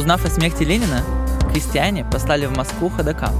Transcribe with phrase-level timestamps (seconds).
[0.00, 1.02] Узнав о смерти Ленина,
[1.52, 3.34] крестьяне послали в Москву ходока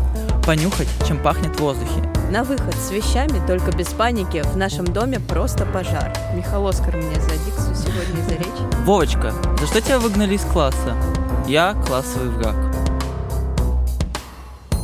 [0.45, 2.03] понюхать, чем пахнет в воздухе.
[2.31, 6.13] На выход с вещами, только без паники, в нашем доме просто пожар.
[6.35, 8.85] Михаил Оскар мне за дикцию сегодня за речь.
[8.85, 10.95] Вовочка, за что тебя выгнали из класса?
[11.49, 12.57] Я классовый враг.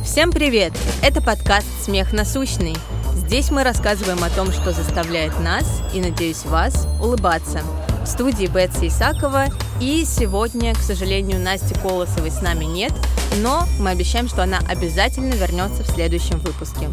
[0.03, 0.73] Всем привет!
[1.03, 2.75] Это подкаст «Смех насущный».
[3.13, 7.61] Здесь мы рассказываем о том, что заставляет нас и, надеюсь, вас улыбаться.
[8.07, 9.47] В студии Бетси Исакова.
[9.81, 12.93] И сегодня, к сожалению, Насти Колосовой с нами нет,
[13.41, 16.87] но мы обещаем, что она обязательно вернется в следующем выпуске.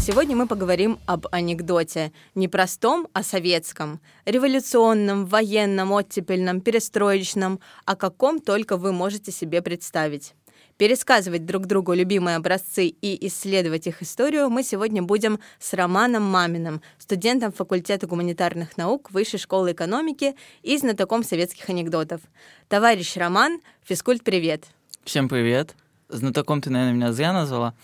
[0.00, 2.12] Сегодня мы поговорим об анекдоте.
[2.34, 4.00] Не простом, а советском.
[4.24, 10.34] Революционном, военном, оттепельном, перестроечном, о каком только вы можете себе представить.
[10.78, 16.82] Пересказывать друг другу любимые образцы и исследовать их историю мы сегодня будем с Романом Маминым,
[16.98, 22.20] студентом факультета гуманитарных наук Высшей школы экономики и знатоком советских анекдотов.
[22.68, 24.66] Товарищ Роман, физкульт, привет!
[25.02, 25.74] Всем привет!
[26.08, 27.74] Знатоком ты, наверное, меня зря назвала,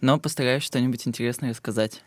[0.00, 2.02] но постараюсь что-нибудь интересное рассказать.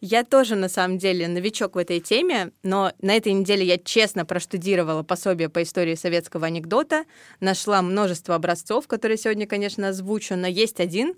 [0.00, 4.24] Я тоже, на самом деле, новичок в этой теме, но на этой неделе я честно
[4.24, 7.04] проштудировала пособие по истории советского анекдота,
[7.40, 11.14] нашла множество образцов, которые сегодня, конечно, озвучу, но есть один,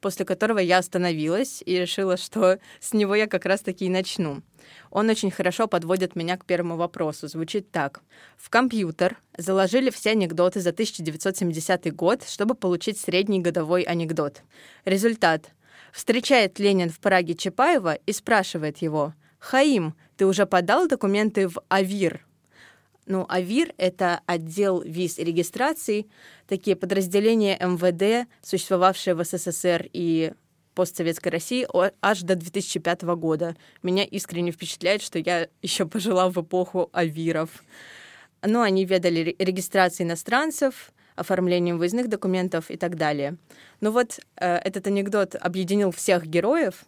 [0.00, 4.42] после которого я остановилась и решила, что с него я как раз-таки и начну.
[4.90, 7.26] Он очень хорошо подводит меня к первому вопросу.
[7.26, 8.02] Звучит так.
[8.36, 14.42] В компьютер заложили все анекдоты за 1970 год, чтобы получить средний годовой анекдот.
[14.84, 15.50] Результат.
[15.92, 22.24] Встречает Ленин в Праге Чапаева и спрашивает его, «Хаим, ты уже подал документы в АВИР?»
[23.06, 26.06] Ну, АВИР— это отдел виз и регистрации,
[26.46, 30.34] такие подразделения МВД, существовавшие в СССР и
[30.74, 31.66] постсоветской России
[32.02, 33.56] аж до 2005 года.
[33.82, 37.64] Меня искренне впечатляет, что я еще пожила в эпоху авиров.
[38.42, 43.36] Ну, они ведали регистрацией иностранцев, оформлением выездных документов и так далее.
[43.80, 46.84] Ну вот э, этот анекдот объединил всех героев,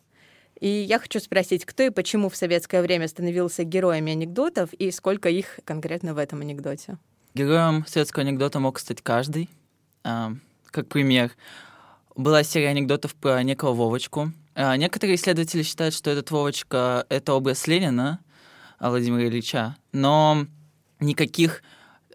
[0.60, 5.28] и я хочу спросить, кто и почему в советское время становился героями анекдотов, и сколько
[5.28, 6.98] их конкретно в этом анекдоте?
[7.34, 9.48] Героем советского анекдота мог стать каждый.
[10.04, 10.32] А,
[10.66, 11.32] как пример,
[12.16, 14.32] была серия анекдотов про некого Вовочку.
[14.54, 18.20] А, некоторые исследователи считают, что этот Вовочка— это образ Ленина,
[18.80, 20.46] Владимира Ильича, но
[20.98, 21.66] никаких Э,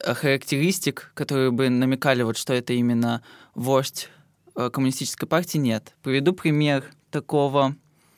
[0.03, 3.21] характеристик, которые бы намекали, вот, что это именно
[3.53, 4.09] вождь
[4.55, 5.93] э, коммунистической партии, нет.
[6.03, 7.75] Приведу пример такого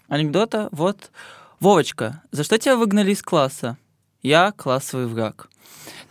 [0.08, 0.70] анекдота.
[0.72, 1.12] Вот,
[1.60, 3.78] Вовочка, за что тебя выгнали из класса?
[4.22, 5.50] Я классовый враг.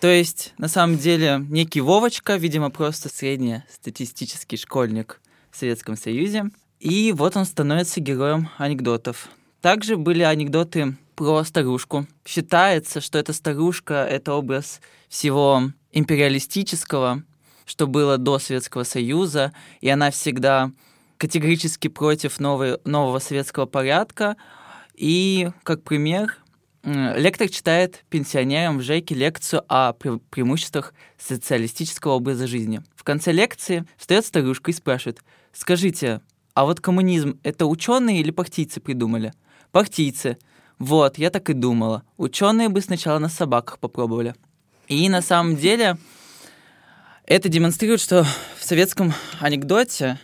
[0.00, 6.50] То есть, на самом деле, некий Вовочка, видимо, просто среднестатистический школьник в Советском Союзе.
[6.80, 9.28] И вот он становится героем анекдотов.
[9.60, 12.06] Также были анекдоты про старушку.
[12.24, 17.22] Считается, что эта старушка— это образ всего империалистического,
[17.64, 20.70] что было до Советского Союза, и она всегда
[21.16, 24.36] категорически против новой, нового советского порядка.
[24.94, 26.36] И, как пример,
[26.84, 32.82] лектор читает пенсионерам в ЖЭКе лекцию о пре преимуществах социалистического образа жизни.
[32.94, 36.20] В конце лекции встает старушка и спрашивает, скажите,
[36.52, 39.32] а вот коммунизм— это ученые или партийцы придумали?
[39.72, 40.38] Партийцы.
[40.78, 42.02] Вот, я так и думала.
[42.16, 44.34] Ученые бы сначала на собаках попробовали.
[44.88, 45.96] И на самом деле
[47.24, 48.24] это демонстрирует, что
[48.58, 50.20] в советском анекдоте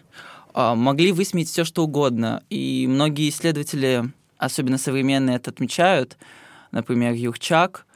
[0.55, 2.43] э, могли высмеять все, что угодно.
[2.51, 4.05] И многие исследователи,
[4.37, 6.17] особенно современные, это отмечают.
[6.71, 7.87] Например, Юрчак.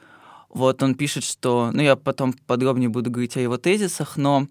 [0.49, 1.71] Вот он пишет, что...
[1.71, 4.47] Ну, я потом подробнее буду говорить о его тезисах, но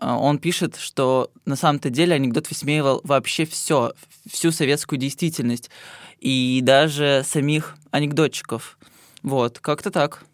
[0.00, 3.92] он пишет, что на самом-то деле анекдот высмеивал вообще все,
[4.26, 5.70] всю советскую действительность
[6.20, 8.78] и даже самих анекдотчиков.
[9.22, 10.24] Вот, как-то так.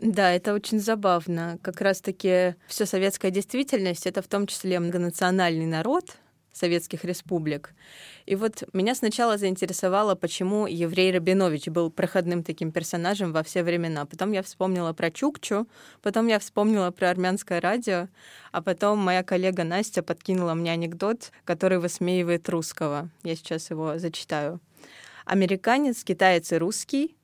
[0.00, 1.58] Да, это очень забавно.
[1.62, 6.16] Как раз-таки вся советская действительность— это в том числе многонациональный народ
[6.52, 7.74] советских республик.
[8.26, 14.04] И вот меня сначала заинтересовало, почему еврей Рабинович был проходным таким персонажем во все времена.
[14.04, 15.66] Потом я вспомнила про Чукчу,
[16.02, 18.08] потом я вспомнила про армянское радио,
[18.52, 23.10] а потом моя коллега Настя подкинула мне анекдот, который высмеивает русского.
[23.22, 24.60] Я сейчас его зачитаю.
[25.30, 27.16] Американец, китаец и русский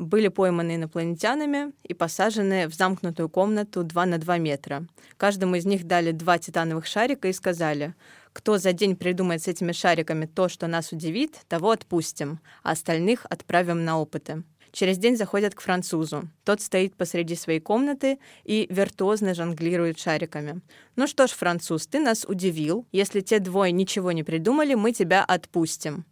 [0.00, 4.88] были пойманы инопланетянами и посажены в замкнутую комнату 2 на 2 метра.
[5.16, 7.94] Каждому из них дали два титановых шарика и сказали,
[8.32, 13.24] кто за день придумает с этими шариками то, что нас удивит, того отпустим, а остальных
[13.30, 14.42] отправим на опыты.
[14.72, 16.28] Через день заходят к французу.
[16.42, 20.60] Тот стоит посреди своей комнаты и виртуозно жонглирует шариками.
[20.96, 22.84] «Ну что ж, француз, ты нас удивил.
[22.90, 26.04] Если те двое ничего не придумали, мы тебя отпустим».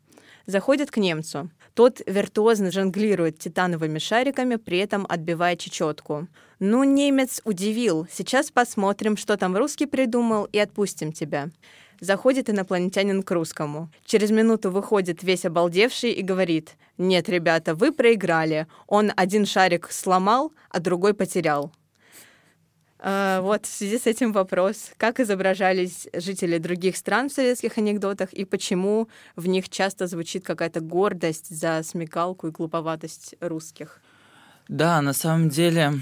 [0.47, 1.51] Заходит к немцу.
[1.75, 6.29] Тот виртуозно жонглирует титановыми шариками, при этом отбивая чечетку.
[6.59, 8.07] Ну, немец удивил.
[8.11, 11.51] Сейчас посмотрим, что там русский придумал, и отпустим тебя.
[12.01, 13.91] Заходит инопланетянин к русскому.
[14.05, 18.67] Через минуту выходит весь обалдевший и говорит, «Нет, ребята, вы проиграли.
[18.87, 21.73] Он один шарик сломал, а другой потерял».
[23.05, 28.33] А, вот в связи с этим вопрос, как изображались жители других стран в советских анекдотах
[28.33, 34.01] и почему в них часто звучит какая-то гордость за смекалку и глуповатость русских?
[34.69, 35.95] Да, на самом деле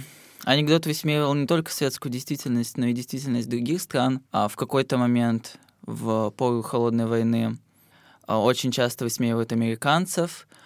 [0.45, 4.21] анекдот высмеивал не только светскую действительность, но и действительность других стран.
[4.31, 7.57] А в какой-то момент в пору холодной войны
[8.27, 10.47] а, очень часто высмеивают американцев—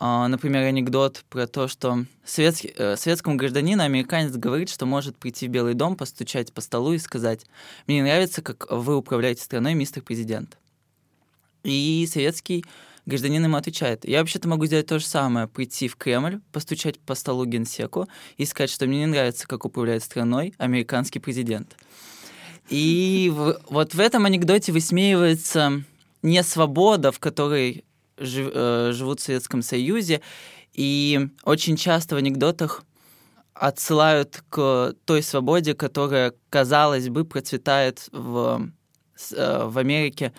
[0.00, 5.50] например, анекдот про то, что советский, э, советскому гражданину американец говорит, что может прийти в
[5.50, 7.44] Белый дом, постучать по столу и сказать,
[7.86, 10.56] «Мне нравится, как вы управляете страной, мистер президент».
[11.64, 12.64] И советский
[13.04, 17.14] гражданин ему отвечает, «Я вообще-то могу сделать то же самое, прийти в Кремль, постучать по
[17.14, 18.08] столу генсеку
[18.38, 21.76] и сказать, что мне не нравится, как управляет страной американский президент».
[22.70, 25.84] И в, вот в этом анекдоте высмеивается
[26.22, 27.84] не свобода, в которой
[28.20, 30.20] жив, э, живут в Советском Союзе,
[30.72, 32.84] и очень часто в анекдотах
[33.54, 38.68] отсылают к той свободе, которая, казалось бы, процветает в,
[39.32, 40.32] э, в Америке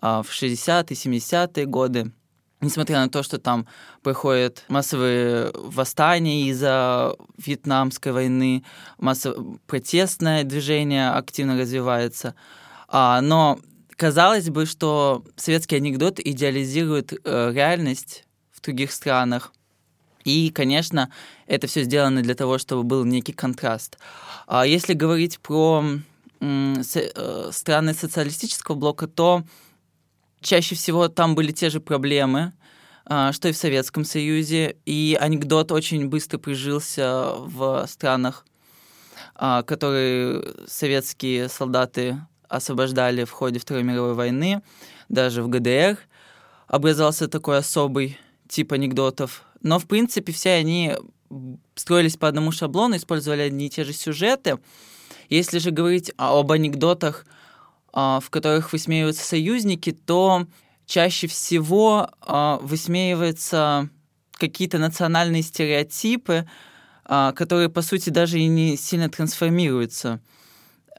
[0.00, 2.12] э, в 60-е, 70-е годы.
[2.60, 3.68] Несмотря на то, что там
[4.02, 8.64] проходят массовые восстания из-за Вьетнамской войны,
[8.98, 12.34] массовое протестное движение активно развивается.
[12.88, 13.60] А, но
[13.98, 19.52] казалось бы, что советский анекдот идеализирует э, реальность в других странах.
[20.24, 21.10] И, конечно,
[21.46, 23.98] это все сделано для того, чтобы был некий контраст.
[24.46, 25.84] А если говорить про
[26.40, 29.42] э, страны социалистического блока, то
[30.40, 32.52] чаще всего там были те же проблемы,
[33.10, 34.76] э, что и в Советском Союзе.
[34.86, 38.46] И анекдот очень быстро прижился в странах,
[39.34, 44.62] э, которые советские солдаты освобождали в ходе Второй мировой войны,
[45.08, 45.98] даже в ГДР
[46.66, 48.18] образовался такой особый
[48.48, 49.44] тип анекдотов.
[49.62, 50.94] Но, в принципе, все они
[51.74, 54.58] строились по одному шаблону, использовали одни и те же сюжеты.
[55.28, 57.26] Если же говорить об анекдотах,
[57.92, 60.46] а, в которых высмеиваются союзники, то
[60.86, 63.90] чаще всего а, высмеиваются
[64.32, 66.48] какие-то национальные стереотипы,
[67.04, 70.20] а, которые, по сути, даже и не сильно трансформируются.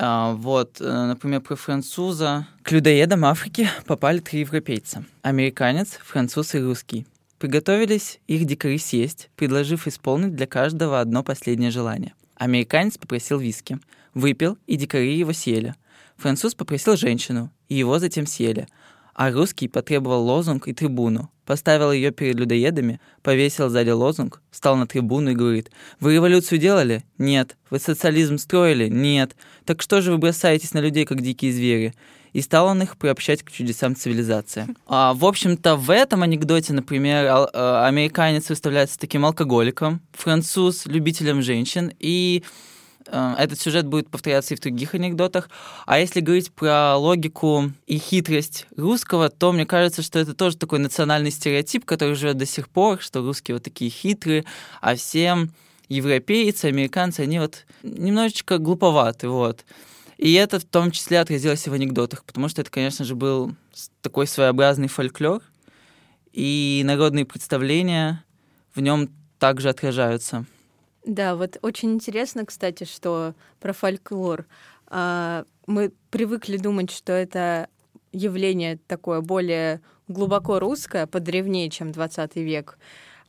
[0.01, 2.47] А, вот, э, например, про француза.
[2.63, 5.03] К людоедам Африки попали три европейца.
[5.23, 7.05] Американец, француз и русский.
[7.37, 12.13] Приготовились их дикари съесть, предложив исполнить для каждого одно последнее желание.
[12.35, 13.77] Американец попросил виски.
[14.13, 15.75] Выпил, и дикари его съели.
[16.15, 18.67] Француз попросил женщину, и его затем съели.
[19.19, 24.87] А русский потребовал лозунг и трибуну, поставил ее перед людоедами, повесил сзади лозунг, встал на
[24.87, 27.03] трибуну и говорит, «Вы революцию делали?
[27.17, 27.57] Нет.
[27.69, 28.87] Вы социализм строили?
[28.87, 29.35] Нет.
[29.65, 31.93] Так что же вы бросаетесь на людей, как дикие звери?»
[32.31, 34.67] И стал он их приобщать к чудесам цивилизации.
[34.87, 41.91] А, в общем-то, в этом анекдоте, например, а, американец выставляется таким алкоголиком, француз— любителем женщин,
[41.99, 42.45] и
[43.11, 45.49] этот сюжет будет повторяться и в других анекдотах.
[45.85, 50.79] А если говорить про логику и хитрость русского, то мне кажется, что это тоже такой
[50.79, 54.45] национальный стереотип, который живет до сих пор, что русские вот такие хитрые,
[54.81, 55.47] а все
[55.87, 59.65] европейцы, американцы, они вот немножечко глуповаты, вот.
[60.17, 63.55] И это в том числе отразилось и в анекдотах, потому что это, конечно же, был
[64.01, 65.41] такой своеобразный фольклор,
[66.33, 68.23] и народные представления
[68.75, 70.45] в нем также отражаются.
[71.05, 74.45] Да, вот очень интересно, кстати, что про фольклор.
[74.87, 77.67] А, мы привыкли думать, что это
[78.11, 82.77] явление такое более глубоко русское, подревнее, чем 20 век.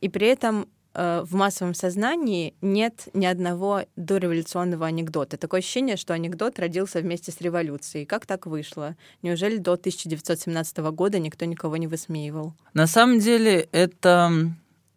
[0.01, 5.37] И при этом э, в массовом сознании нет ни одного дореволюционного анекдота.
[5.37, 8.05] Такое ощущение, что анекдот родился вместе с революцией.
[8.05, 8.95] Как так вышло?
[9.21, 12.55] Неужели до 1917 года никто никого не высмеивал?
[12.73, 14.51] На самом деле это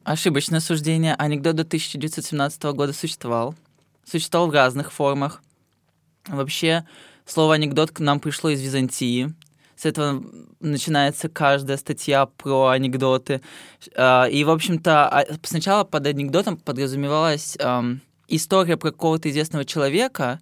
[0.05, 1.15] Ошибочное суждение.
[1.15, 3.55] Анекдот до 1917 года существовал.
[4.05, 5.43] Существовал в разных формах.
[6.29, 6.87] Вообще,
[7.25, 9.35] слово анекдот к нам пришло из Византии.
[9.77, 10.23] С этого
[10.61, 13.41] начинается каждая статья про анекдоты.
[13.97, 17.57] А, и, в общем-то, а, сначала под анекдотом подразумевалась
[18.29, 20.39] история про какого-то известного человека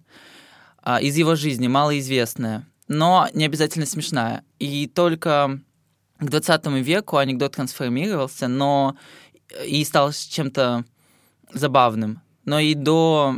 [0.81, 4.43] а, из его жизни, малоизвестная, но не обязательно смешная.
[4.59, 5.61] И только
[6.19, 8.95] к 20 веку анекдот трансформировался, но
[9.65, 10.85] и стал чем-то
[11.53, 12.21] забавным.
[12.45, 13.37] Но и до,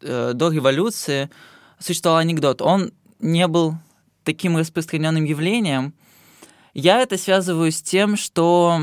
[0.00, 1.30] э, до революции
[1.78, 2.62] существовал анекдот.
[2.62, 3.76] Он не был
[4.24, 5.94] таким распространенным явлением,
[6.74, 8.80] Я это связываю с тем, что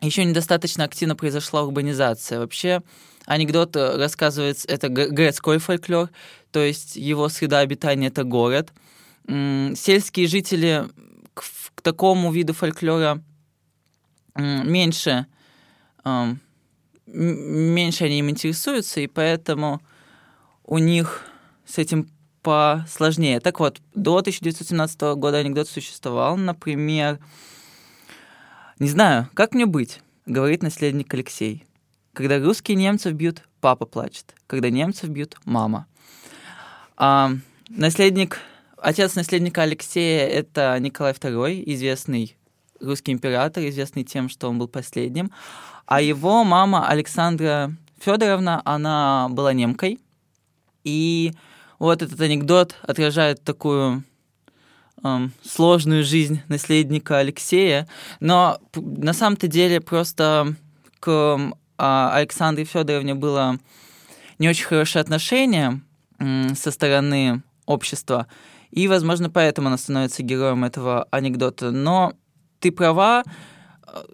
[0.00, 2.38] еще недостаточно активно произошла урбанизация.
[2.38, 2.82] Вообще,
[3.26, 6.08] анекдот рассказывается, это городской фольклор,
[6.50, 8.72] то есть его среда обитания— это город.
[9.26, 10.88] Сельские жители
[11.34, 11.44] к,
[11.74, 13.22] к такому виду фольклора
[14.34, 15.26] меньше,
[17.06, 19.80] меньше они им интересуются, и поэтому
[20.64, 21.24] у них
[21.66, 22.08] с этим
[22.42, 23.40] посложнее.
[23.40, 26.36] Так вот, до 1917 года анекдот существовал.
[26.36, 27.18] Например,
[28.78, 31.66] «Не знаю, как мне быть?»— говорит наследник Алексей.
[32.14, 34.34] «Когда русские немцев бьют, папа плачет.
[34.46, 35.86] Когда немцев бьют, мама».
[36.96, 37.32] А,
[37.68, 38.38] наследник,
[38.78, 42.36] отец наследника Алексея— это Николай II, известный
[42.80, 45.30] русский император, известный тем, что он был последним.
[45.86, 50.00] А его мама Александра Федоровна, она была немкой.
[50.84, 51.32] И
[51.78, 54.04] вот этот анекдот отражает такую
[55.02, 57.86] эм, сложную жизнь наследника Алексея,
[58.20, 60.54] но на самом-то деле просто
[61.00, 63.58] к э, Александре Федоровне было
[64.38, 65.80] не очень хорошее отношение
[66.18, 68.26] э, со стороны общества,
[68.70, 71.70] и, возможно, поэтому она становится героем этого анекдота.
[71.70, 72.14] Но
[72.60, 73.24] ты права,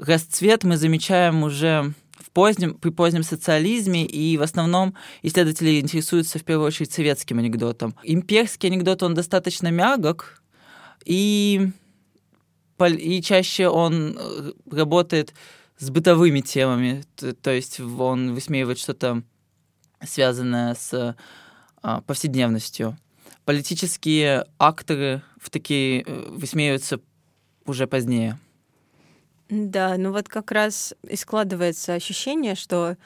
[0.00, 1.92] расцвет мы замечаем уже
[2.36, 7.94] позднем, при позднем социализме, и в основном исследователи интересуются в первую очередь советским анекдотом.
[8.02, 10.42] Имперский анекдот, он достаточно мягок,
[11.06, 11.70] и,
[12.78, 15.32] и чаще он э, работает
[15.78, 19.22] с бытовыми темами, то, то есть он высмеивает что-то
[20.06, 21.16] связанное с
[21.82, 22.98] а, повседневностью.
[23.46, 27.00] Политические акторы в такие э, высмеиваются
[27.66, 28.38] уже позднее.
[29.48, 32.96] Да, ну вот как раз и складывается ощущение, что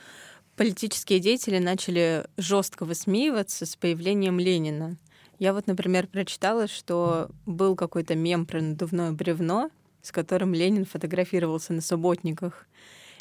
[0.56, 4.96] политические деятели начали жестко высмеиваться с появлением Ленина.
[5.38, 9.70] Я вот, например, прочитала, что был какой-то мем про надувное бревно,
[10.02, 12.66] с которым Ленин фотографировался на субботниках.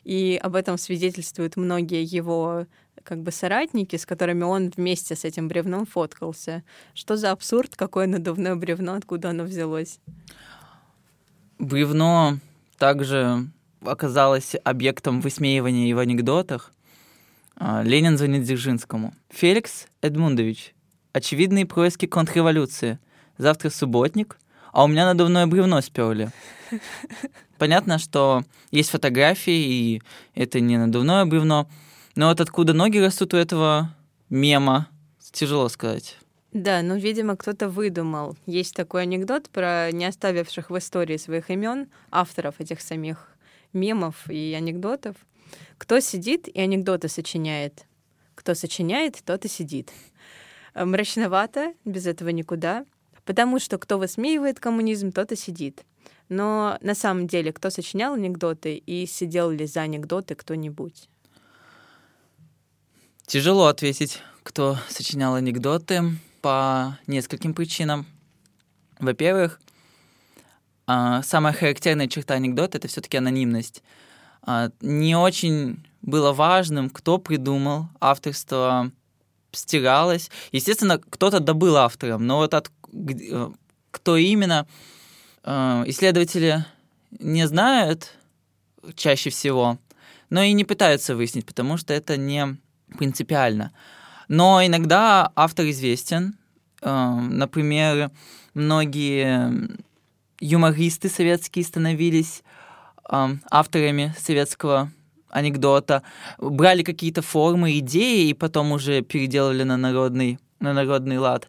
[0.03, 2.67] И об этом свидетельствуют многие его
[3.03, 6.63] как бы соратники, с которыми он вместе с этим бревном фоткался.
[6.93, 9.99] Что за абсурд, какое надувное бревно, откуда оно взялось?
[11.59, 12.39] Бревно
[12.77, 13.47] также
[13.81, 16.71] оказалась объектом высмеивания в анекдотах.
[17.57, 19.13] А, Ленин звонит Дзержинскому.
[19.29, 20.73] «Феликс Эдмундович,
[21.11, 22.97] очевидные происки контрреволюции.
[23.37, 24.37] Завтра субботник,
[24.71, 26.31] а у меня надувное бревно сперли».
[27.57, 30.01] Понятно, что есть фотографии, и
[30.35, 31.67] это не надувное бревно,
[32.15, 33.93] но вот откуда ноги растут у этого
[34.29, 34.87] мема,
[35.33, 36.18] тяжело сказать.
[36.51, 38.35] Да, ну, видимо, кто-то выдумал.
[38.47, 43.37] Есть такой анекдот про не оставивших в истории своих имен авторов этих самих
[43.71, 45.15] мемов и анекдотов.
[45.77, 47.85] Кто сидит и анекдоты сочиняет?
[48.33, 49.91] Кто сочиняет, тот и сидит.
[50.73, 52.85] Э, мрачновато, без этого никуда.
[53.25, 55.85] Потому что кто высмеивает коммунизм, тот и сидит.
[56.29, 61.09] Но на самом деле, кто сочинял анекдоты и сидел ли за анекдоты кто-нибудь?
[63.27, 66.01] Тяжело ответить, кто сочинял анекдоты
[66.41, 68.05] по нескольким причинам.
[68.99, 69.59] Во-первых,
[70.87, 73.83] а, самая характерная черта анекдота— это все таки анонимность.
[74.41, 78.91] А, не очень было важным, кто придумал, авторство
[79.51, 80.29] стиралось.
[80.51, 83.49] Естественно, кто-то добыл автором, но вот от, э,
[83.91, 84.67] кто именно,
[85.43, 86.65] э, исследователи
[87.11, 88.13] не знают
[88.95, 89.77] чаще всего,
[90.29, 92.57] но и не пытаются выяснить, потому что это не
[92.97, 93.71] принципиально.
[94.29, 96.35] Но иногда автор известен.
[96.81, 98.11] Эм, например,
[98.53, 99.69] многие
[100.39, 102.43] юмористы советские становились
[103.09, 104.91] эм, авторами советского
[105.29, 106.03] анекдота,
[106.37, 111.47] брали какие-то формы, идеи и потом уже переделали на народный, на народный лад.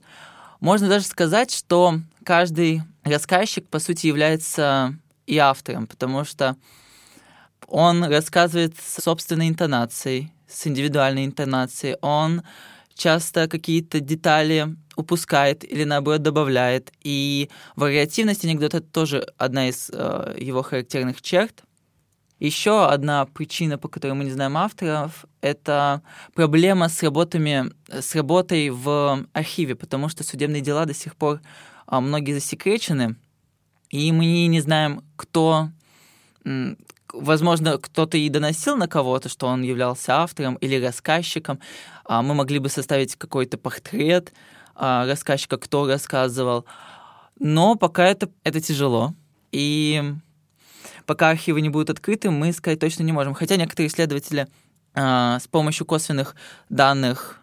[0.61, 4.97] Можно даже сказать, что каждый рассказчик, по сути, является
[5.27, 6.57] и автором, потому что
[7.69, 11.97] он рассказывает с собственной интонацией, с индивидуальной интонацией.
[12.02, 12.42] Он
[12.95, 16.92] часто какие-то детали упускает или наоборот добавляет.
[17.02, 21.62] И вариативность анекдота это тоже одна из э, его характерных черт.
[22.38, 26.02] Еще одна причина, по которой мы не знаем авторов, это
[26.35, 31.40] проблема с работами, с работой в архиве, потому что судебные дела до сих пор
[31.87, 33.16] э, многие засекречены,
[33.90, 35.71] и мы не знаем, кто
[37.12, 41.61] возможно, кто-то и доносил на кого-то, что он являлся автором или рассказчиком.
[42.05, 44.33] А мы могли бы составить какой-то портрет
[44.75, 46.64] а, рассказчика, кто рассказывал.
[47.38, 49.14] Но пока это, это тяжело.
[49.52, 50.02] И
[51.07, 53.35] пока архивы не будут открыты, мы сказать точно не можем.
[53.35, 54.49] Хотя некоторые исследователи
[54.95, 56.35] а, с помощью косвенных
[56.69, 57.37] данных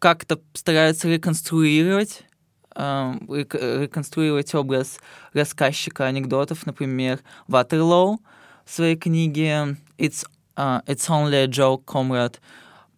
[0.00, 2.29] как-то стараются реконструировать э,
[2.74, 4.98] реконструировать образ
[5.32, 8.20] рассказчика анекдотов, например, Ватерлоу
[8.64, 12.36] в своей книге «It's, uh, It's Only a Joke, Comrade»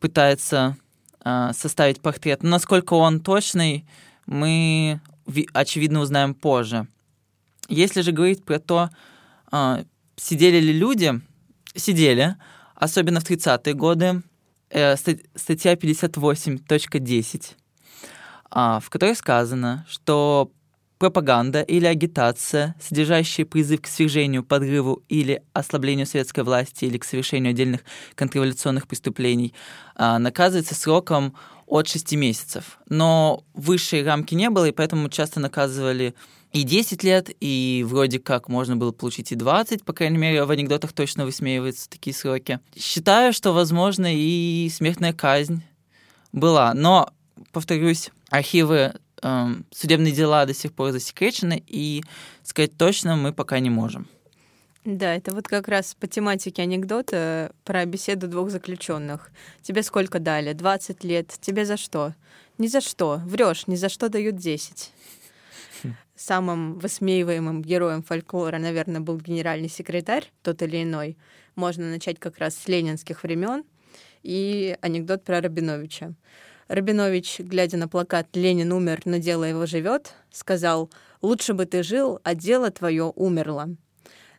[0.00, 0.76] пытается
[1.24, 2.42] uh, составить портрет.
[2.42, 3.86] Но насколько он точный,
[4.26, 5.00] мы,
[5.52, 6.86] очевидно, узнаем позже.
[7.68, 8.90] Если же говорить про то,
[9.50, 9.86] uh,
[10.16, 11.20] сидели ли люди,
[11.74, 12.36] сидели,
[12.74, 14.22] особенно в 30-е годы,
[14.70, 17.61] э, статья 58.10, а,
[18.54, 20.50] в которой сказано, что
[21.02, 27.50] пропаганда или агитация, содержащая призыв к свержению, подрыву или ослаблению советской власти или к совершению
[27.50, 27.80] отдельных
[28.14, 29.52] контрреволюционных преступлений,
[29.96, 31.34] а, наказывается сроком
[31.66, 32.78] от 6 месяцев.
[32.88, 36.14] Но высшей рамки не было, и поэтому часто наказывали
[36.52, 40.50] и 10 лет, и вроде как можно было получить и 20, по крайней мере, в
[40.52, 42.60] анекдотах точно высмеиваются такие сроки.
[42.78, 45.64] Считаю, что, возможно, и смертная казнь
[46.30, 46.74] была.
[46.74, 47.10] Но,
[47.52, 52.02] повторюсь, архивы э, судебные дела до сих пор засекречены, и
[52.42, 54.08] сказать точно мы пока не можем.
[54.84, 59.30] Да, это вот как раз по тематике анекдота про беседу двух заключенных.
[59.62, 60.54] Тебе сколько дали?
[60.54, 61.32] 20 лет.
[61.40, 62.14] Тебе за что?
[62.58, 63.20] Ни за что.
[63.24, 64.92] Врешь, ни за что дают 10
[66.22, 71.16] самым высмеиваемым героем фольклора, наверное, был генеральный секретарь, тот или иной.
[71.54, 73.64] Можно начать как раз с ленинских времен
[74.22, 76.14] и анекдот про Рабиновича.
[76.72, 82.18] Рабинович, глядя на плакат «Ленин умер, но дело его живет», сказал «Лучше бы ты жил,
[82.24, 83.76] а дело твое умерло».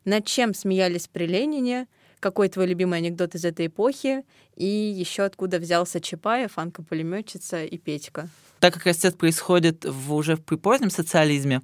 [0.04, 1.88] Над чем смеялись при Ленине,
[2.20, 4.25] какой твой любимый анекдот из этой эпохи,
[4.56, 8.30] и еще откуда взялся Чапаев, Анка пулеметчица и Петька
[8.63, 11.62] так как расцвет происходит в, уже при позднем социализме,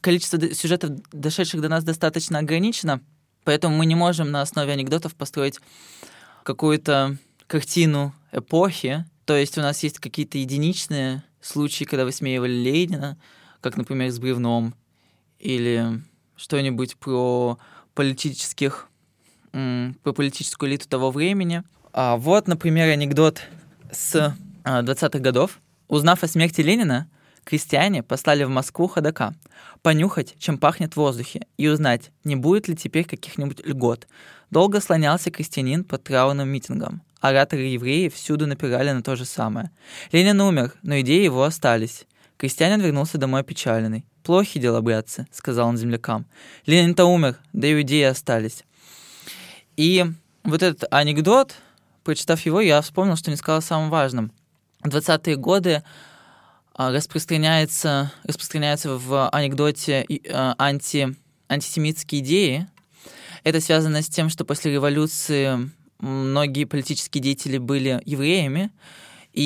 [0.00, 3.00] количество сюжетов, дошедших до нас, достаточно ограничено,
[3.44, 5.60] поэтому мы не можем на основе анекдотов построить
[6.42, 9.04] какую-то картину эпохи.
[9.30, 13.16] То есть у нас есть какие-то единичные случаи, когда высмеивали Ленина,
[13.60, 14.74] как, например, с бревном,
[15.38, 16.02] или
[16.34, 17.56] что-нибудь про
[17.94, 18.88] политических,
[19.52, 21.62] про политическую элиту того времени.
[21.92, 23.42] А вот, например, анекдот
[23.92, 27.08] с 20-х а, годов, Узнав о смерти Ленина,
[27.44, 29.36] крестьяне послали в Москву ходока
[29.82, 34.08] понюхать, чем пахнет в воздухе, и узнать, не будет ли теперь каких-нибудь льгот.
[34.50, 37.02] Долго слонялся крестьянин под траурным митингом.
[37.20, 39.70] Ораторы евреи всюду напирали на то же самое.
[40.10, 42.06] Ленин умер, но идеи его остались.
[42.38, 44.06] Крестьянин вернулся домой опечаленный.
[44.22, 46.26] «Плохи дела, братцы»,— сказал он землякам.
[46.66, 48.64] «Ленин-то умер, да и идеи остались».
[49.76, 50.04] И
[50.44, 51.54] вот этот анекдот,
[52.04, 54.32] прочитав его, я вспомнил, что не сказал о самом важном.
[54.84, 55.82] 20-е годы
[56.74, 61.14] а, распространяется, распространяется в анекдоте а, анти,
[61.48, 62.68] антисемитские идеи.
[63.44, 68.70] Это связано с тем, что после революции многие политические деятели были евреями,
[69.32, 69.42] и,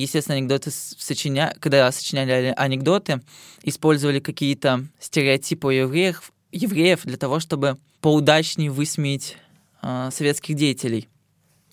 [0.00, 1.54] естественно, анекдоты сочиня...
[1.60, 3.20] когда сочиняли анекдоты,
[3.62, 9.36] использовали какие-то стереотипы евреев, евреев для того, чтобы поудачнее высмеять
[9.82, 11.08] э, советских деятелей.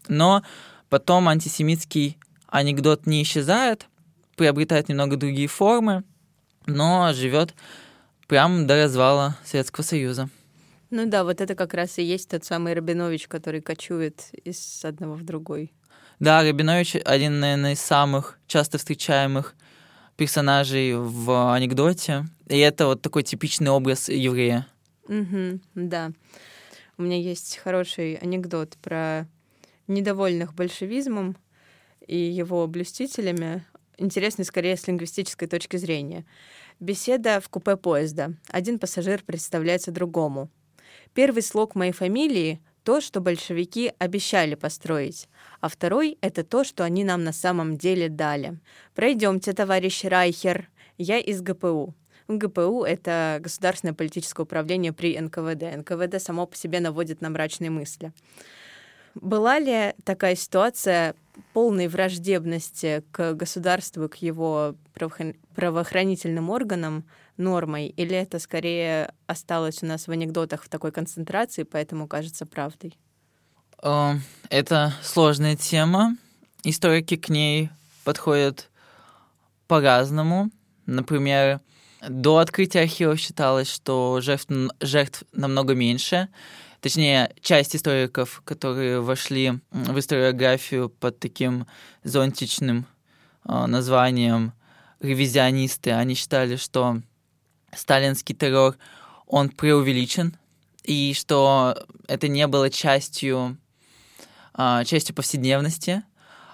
[0.07, 0.43] Но
[0.89, 2.17] потом антисемитский
[2.47, 3.87] анекдот не исчезает,
[4.35, 6.03] приобретает немного другие формы,
[6.65, 7.53] но живет
[8.27, 10.29] прямо до развала Советского Союза.
[10.95, 15.15] Ну да, вот это как раз и есть тот самый Рабинович, который кочует из одного
[15.15, 15.73] в другой.
[16.19, 19.55] Да, Рабинович один, наверное, из самых часто встречаемых
[20.17, 22.25] персонажей в анекдоте.
[22.47, 24.67] И это вот такой типичный образ еврея.
[25.07, 26.11] Угу, да.
[26.99, 29.27] У меня есть хороший анекдот про
[29.87, 31.35] недовольных большевизмом,
[32.05, 33.65] и его блюстителями
[33.97, 36.23] интересны скорее с лингвистической точки зрения.
[36.79, 38.35] Беседа в купе поезда.
[38.49, 40.51] Один пассажир представляется другому.
[41.13, 45.29] Первый слог моей фамилии— то, что большевики обещали построить,
[45.61, 48.59] а второй— это то, что они нам на самом деле дали.
[48.93, 50.69] Пройдемте, товарищ Райхер.
[50.97, 51.95] Я из ГПУ.
[52.27, 55.77] ГПУ— это государственное политическое управление при НКВД.
[55.77, 58.11] НКВД само по себе наводит на мрачные мысли.
[59.15, 61.15] Была ли такая ситуация
[61.53, 64.75] полной враждебности к государству, к его
[65.55, 67.05] правоохранительным органам
[67.37, 72.97] нормой, или это скорее осталось у нас в анекдотах в такой концентрации, поэтому кажется правдой?
[73.81, 74.13] Э,
[74.49, 76.17] это сложная тема.
[76.63, 77.69] Историки к ней
[78.03, 78.69] подходят
[79.67, 80.49] по-разному.
[80.85, 81.59] Например,
[82.07, 84.47] до открытия архива считалось, что жертв,
[84.81, 86.29] жертв намного меньше,
[86.81, 91.65] точнее, часть историков, которые вошли в историографию под таким
[92.03, 92.85] зонтичным
[93.45, 94.53] э, названием
[94.99, 97.01] ревизионисты, они считали, что
[97.75, 98.77] сталинский террор,
[99.27, 100.37] он преувеличен,
[100.83, 103.57] и что это не было частью,
[104.57, 106.03] э, частью повседневности.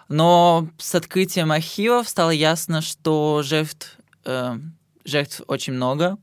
[0.07, 4.57] Но с открытием архивов стало ясно, что жертв э,
[5.09, 6.17] жертв очень много,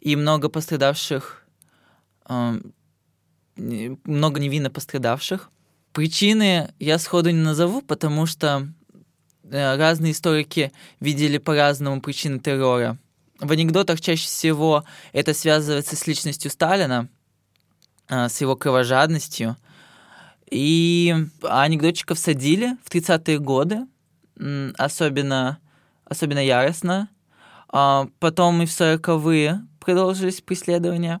[0.00, 1.46] и много пострадавших,
[2.28, 2.60] э,
[3.56, 5.50] много невинно пострадавших.
[5.92, 8.68] Причины я сходу не назову, потому что
[9.44, 12.98] э, разные историки видели по-разному причины террора.
[13.42, 17.08] В анекдотах чаще всего это связывается с личностью Сталина,
[18.08, 19.56] э, с его кровожадностью.
[20.48, 23.86] И анекдотчиков садили в 30-е годы,
[24.78, 25.58] особенно,
[26.04, 27.08] особенно яростно.
[27.68, 31.20] А потом и в 40-е продолжились преследования.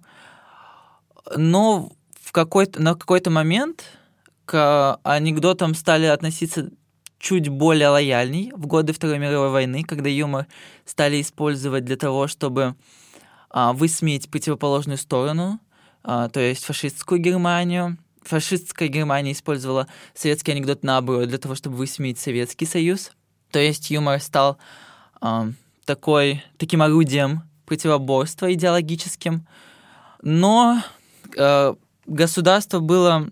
[1.36, 3.84] Но в какой-то, на какой-то момент
[4.44, 6.70] к анекдотам стали относиться
[7.22, 10.48] чуть более лояльней в годы Второй мировой войны, когда юмор
[10.84, 12.74] стали использовать для того, чтобы
[13.48, 15.60] а, высмеять противоположную сторону,
[16.02, 17.96] а, то есть фашистскую Германию.
[18.22, 23.12] Фашистская Германия использовала советский анекдот наоборот для того, чтобы высмеять Советский Союз.
[23.52, 24.58] То есть юмор стал
[25.20, 25.48] а,
[25.84, 29.46] такой, таким орудием противоборства идеологическим.
[30.22, 30.82] Но
[31.38, 33.30] а, государство было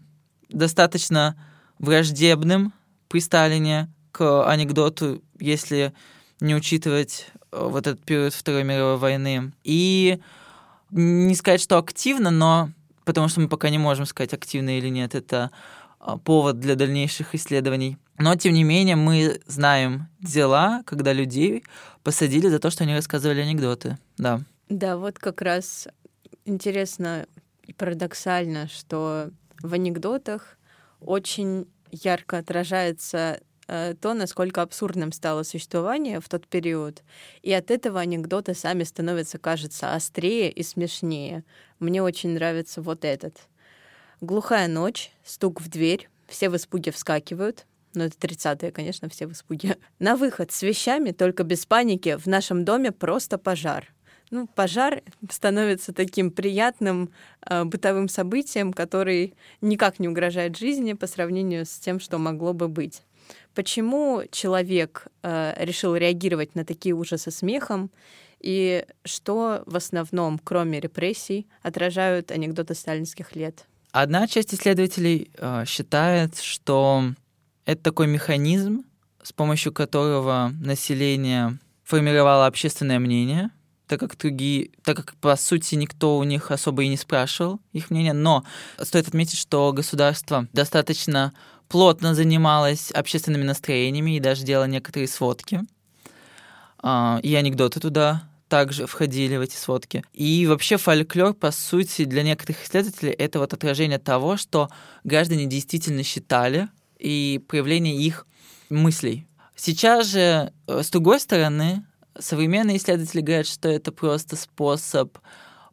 [0.49, 1.37] достаточно
[1.81, 2.73] враждебным
[3.11, 5.93] при Сталине к анекдоту, если
[6.41, 9.53] не учитывать э, вот этот период Второй мировой войны.
[9.65, 10.21] И
[10.91, 12.71] не сказать, что активно, но
[13.05, 15.51] потому что мы пока не можем сказать, активно или нет, это
[15.99, 17.99] а, повод для дальнейших исследований.
[18.19, 21.65] Но, тем не менее, мы знаем дела, когда людей
[22.05, 23.99] посадили за то, что они рассказывали анекдоты.
[24.19, 24.41] Да.
[24.69, 25.89] Да, вот как раз
[26.45, 27.27] интересно
[27.67, 29.31] и парадоксально, что
[29.63, 30.57] в анекдотах
[31.01, 37.03] очень ярко отражается э, то, насколько абсурдным стало существование в тот период.
[37.43, 41.45] И от этого анекдоты сами становятся, кажется, острее и смешнее.
[41.79, 43.37] Мне очень нравится вот этот.
[44.21, 47.67] Глухая ночь, стук в дверь, все в испуге вскакивают.
[47.95, 49.77] Ну, это 30-е, конечно, все в испуге.
[49.99, 53.89] На выход с вещами, только без паники, в нашем доме просто пожар
[54.31, 57.11] ну, пожар становится таким приятным
[57.45, 62.69] э, бытовым событием, который никак не угрожает жизни по сравнению с тем, что могло бы
[62.69, 63.03] быть.
[63.55, 67.91] Почему человек э, решил реагировать на такие ужасы смехом,
[68.41, 73.67] и что в основном, кроме репрессий, отражают анекдоты сталинских лет?
[73.93, 77.05] Одна часть исследователей э, считает, что
[77.67, 78.85] это такой механизм,
[79.23, 83.51] с помощью которого население формировало общественное мнение—
[83.91, 87.91] так как другие, так как по сути никто у них особо и не спрашивал их
[87.91, 88.45] мнения, но
[88.81, 91.33] стоит отметить, что государство достаточно
[91.69, 95.63] плотно занималось общественными настроениями и даже делало некоторые сводки.
[96.79, 100.05] А, и анекдоты туда также входили в эти сводки.
[100.13, 104.69] И вообще фольклор, по сути, для некоторых исследователей это вот отражение того, что
[105.03, 108.25] граждане действительно считали и проявление их
[108.69, 109.27] мыслей.
[109.57, 111.85] Сейчас же, э, с другой стороны,
[112.21, 115.19] современные исследователи говорят, что это просто способ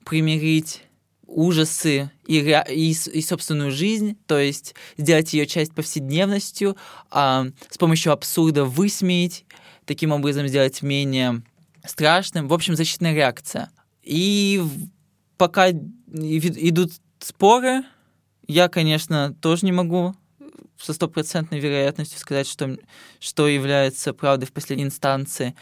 [0.06, 0.84] примирить
[1.28, 6.78] ужасы и, и, и собственную жизнь, то есть сделать ее часть повседневностью,
[7.12, 9.46] а, с помощью абсурда высмеять,
[9.86, 11.42] таким образом сделать менее
[11.86, 12.48] страшным.
[12.48, 13.72] В общем, защитная реакция.
[14.04, 14.64] И
[15.38, 17.84] пока идут споры,
[18.48, 20.16] я, конечно, тоже не могу
[20.78, 22.78] со стопроцентной вероятностью сказать, что,
[23.20, 25.56] что является правдой в последней инстанции.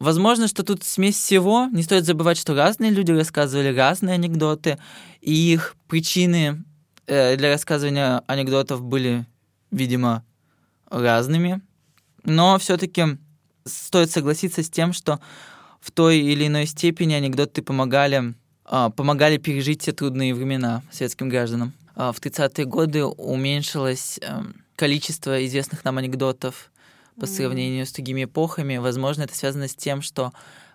[0.00, 1.66] Возможно, что тут смесь всего.
[1.70, 4.78] Не стоит забывать, что разные люди рассказывали разные анекдоты,
[5.20, 6.64] и их причины
[7.06, 9.26] э, для рассказывания анекдотов были,
[9.70, 10.24] видимо,
[10.88, 11.60] разными.
[12.24, 13.18] Но все-таки
[13.66, 15.20] стоит согласиться с тем, что
[15.82, 18.34] в той или иной степени анекдоты помогали,
[18.70, 21.74] э, помогали пережить те трудные времена советским гражданам.
[21.94, 24.44] Э, в 30-е годы уменьшилось э,
[24.76, 26.70] количество известных нам анекдотов
[27.20, 28.78] по сравнению с другими эпохами.
[28.78, 30.32] Возможно, это связано с тем, что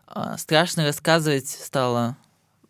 [0.07, 2.15] э, страшно рассказывать стало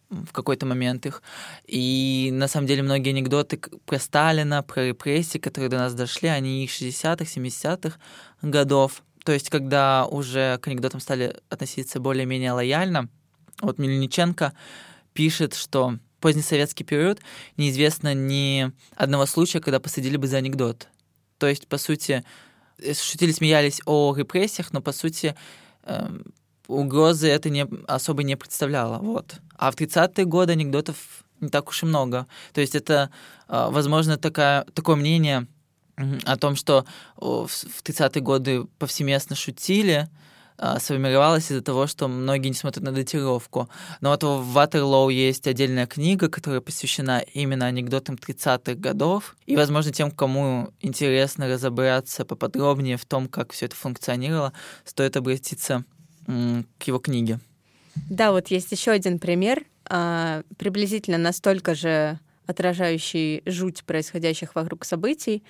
[0.09, 1.21] в какой-то момент их.
[1.67, 6.63] И на самом деле многие анекдоты про Сталина, про репрессии, которые до нас дошли, они
[6.63, 7.97] их 60-х, 70-х
[8.41, 9.03] годов.
[9.23, 13.09] То есть, когда уже к анекдотам стали относиться более-менее лояльно,
[13.61, 14.53] вот Мельниченко
[15.13, 17.19] пишет, что позднесоветский период
[17.57, 20.87] неизвестно ни одного случая, когда посадили бы за анекдот.
[21.37, 22.23] То есть, по сути,
[22.79, 25.35] шутили, смеялись о репрессиях, но, по сути,
[25.83, 26.09] э,
[26.67, 28.99] угрозы это не, особо не представляло.
[28.99, 29.35] Вот.
[29.57, 30.97] А в 30-е годы анекдотов
[31.39, 32.27] не так уж и много.
[32.53, 33.09] То есть это,
[33.47, 35.47] э, возможно, такая, такое мнение
[36.25, 36.85] о том, что
[37.15, 37.49] в
[37.83, 40.09] 30-е годы повсеместно шутили,
[40.79, 43.69] сформировалась из-за того, что многие не смотрят на датировку.
[44.01, 49.35] Но вот в Ватерлоу есть отдельная книга, которая посвящена именно анекдотам 30-х годов.
[49.45, 55.83] И, возможно, тем, кому интересно разобраться поподробнее в том, как все это функционировало, стоит обратиться
[56.25, 57.39] к его книге.
[58.09, 65.43] Да, вот есть еще один пример, а, приблизительно настолько же отражающий жуть происходящих вокруг событий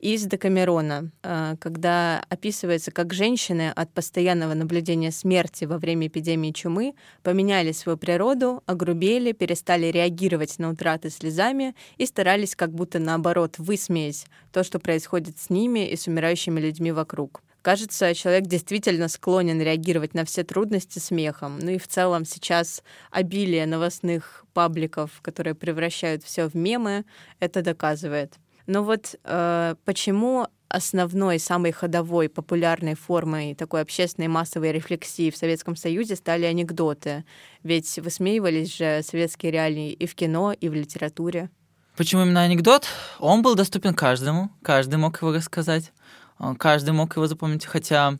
[0.00, 6.94] из Декамерона, а, когда описывается, как женщины от постоянного наблюдения смерти во время эпидемии чумы
[7.22, 14.26] поменяли свою природу, огрубели, перестали реагировать на утраты слезами и старались как будто наоборот высмеять
[14.52, 17.42] то, что происходит с ними и с умирающими людьми вокруг.
[17.62, 21.58] Кажется, человек действительно склонен реагировать на все трудности смехом.
[21.58, 27.04] Ну и в целом сейчас обилие новостных пабликов, которые превращают все в мемы,
[27.38, 28.38] это доказывает.
[28.66, 35.76] Но вот э, почему основной, самой ходовой, популярной формой такой общественной массовой рефлексии в Советском
[35.76, 37.24] Союзе стали анекдоты.
[37.64, 41.50] Ведь высмеивались же советские реалии и в кино, и в литературе.
[41.96, 42.86] Почему именно анекдот?
[43.18, 45.92] Он был доступен каждому, каждый мог его рассказать,
[46.38, 48.18] э, каждый мог его запомнить, хотя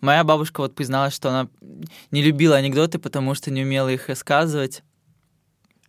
[0.00, 1.48] моя бабушка вот призналась, что она
[2.12, 4.82] не любила анекдоты, потому что не умела их рассказывать.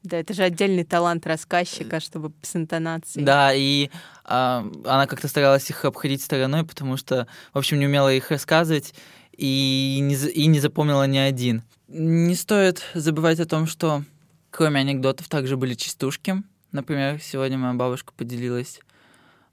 [0.04, 3.24] Да, это же отдельный талант рассказчика, чтобы с интонацией.
[3.24, 3.90] Да, и
[4.26, 8.96] а, она как-то старалась их обходить стороной, потому что, в общем, не умела их рассказывать
[9.38, 11.62] и не, и не запомнила ни один.
[11.88, 14.04] Не стоит забывать о том, что
[14.50, 16.42] кроме анекдотов также были частушки.
[16.72, 18.80] Например, сегодня моя бабушка поделилась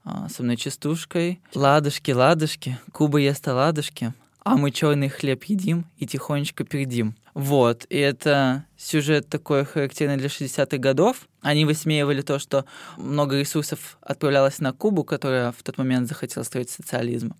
[0.03, 1.41] а, со мной частушкой.
[1.53, 7.15] Ладушки, ладушки, Куба ест ладушки, а мы черный хлеб едим и тихонечко передим.
[7.33, 11.27] Вот, и это сюжет такой характерный для 60-х годов.
[11.41, 12.65] Они высмеивали то, что
[12.97, 17.35] много ресурсов отправлялось на Кубу, которая в тот момент захотела строить социализм,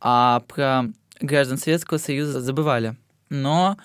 [0.00, 0.84] а про
[1.20, 2.96] граждан Советского Союза забывали.
[3.30, 3.76] Но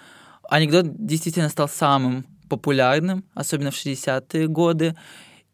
[0.50, 4.96] анекдот действительно стал самым популярным, особенно в 60-е годы.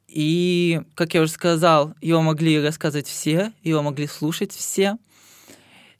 [0.07, 4.97] И, как я уже сказал, его могли рассказывать все, его могли слушать все.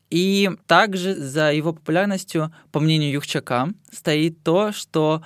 [0.09, 5.23] И также за его популярностью, по мнению Юрчака, стоит то, что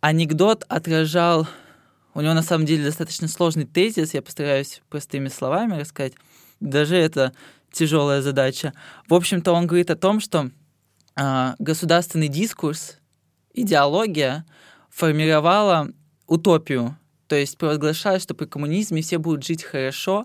[0.00, 1.48] анекдот отражал...
[2.16, 6.12] У него на самом деле достаточно сложный тезис, я постараюсь простыми словами рассказать.
[6.60, 7.32] Даже это
[7.72, 8.72] тяжелая задача.
[9.08, 10.50] В общем-то, он говорит о том, что
[11.16, 12.98] э, государственный дискурс,
[13.52, 14.46] идеология
[14.90, 15.88] формировала
[16.28, 16.96] утопию,
[17.34, 20.24] то есть провозглашая, что при коммунизме все будут жить хорошо,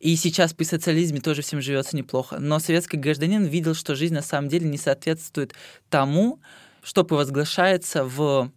[0.00, 2.38] и сейчас при социализме тоже всем живется неплохо.
[2.40, 5.54] Но советский гражданин видел, что жизнь на самом деле не соответствует
[5.88, 6.40] тому,
[6.82, 8.50] что провозглашается в,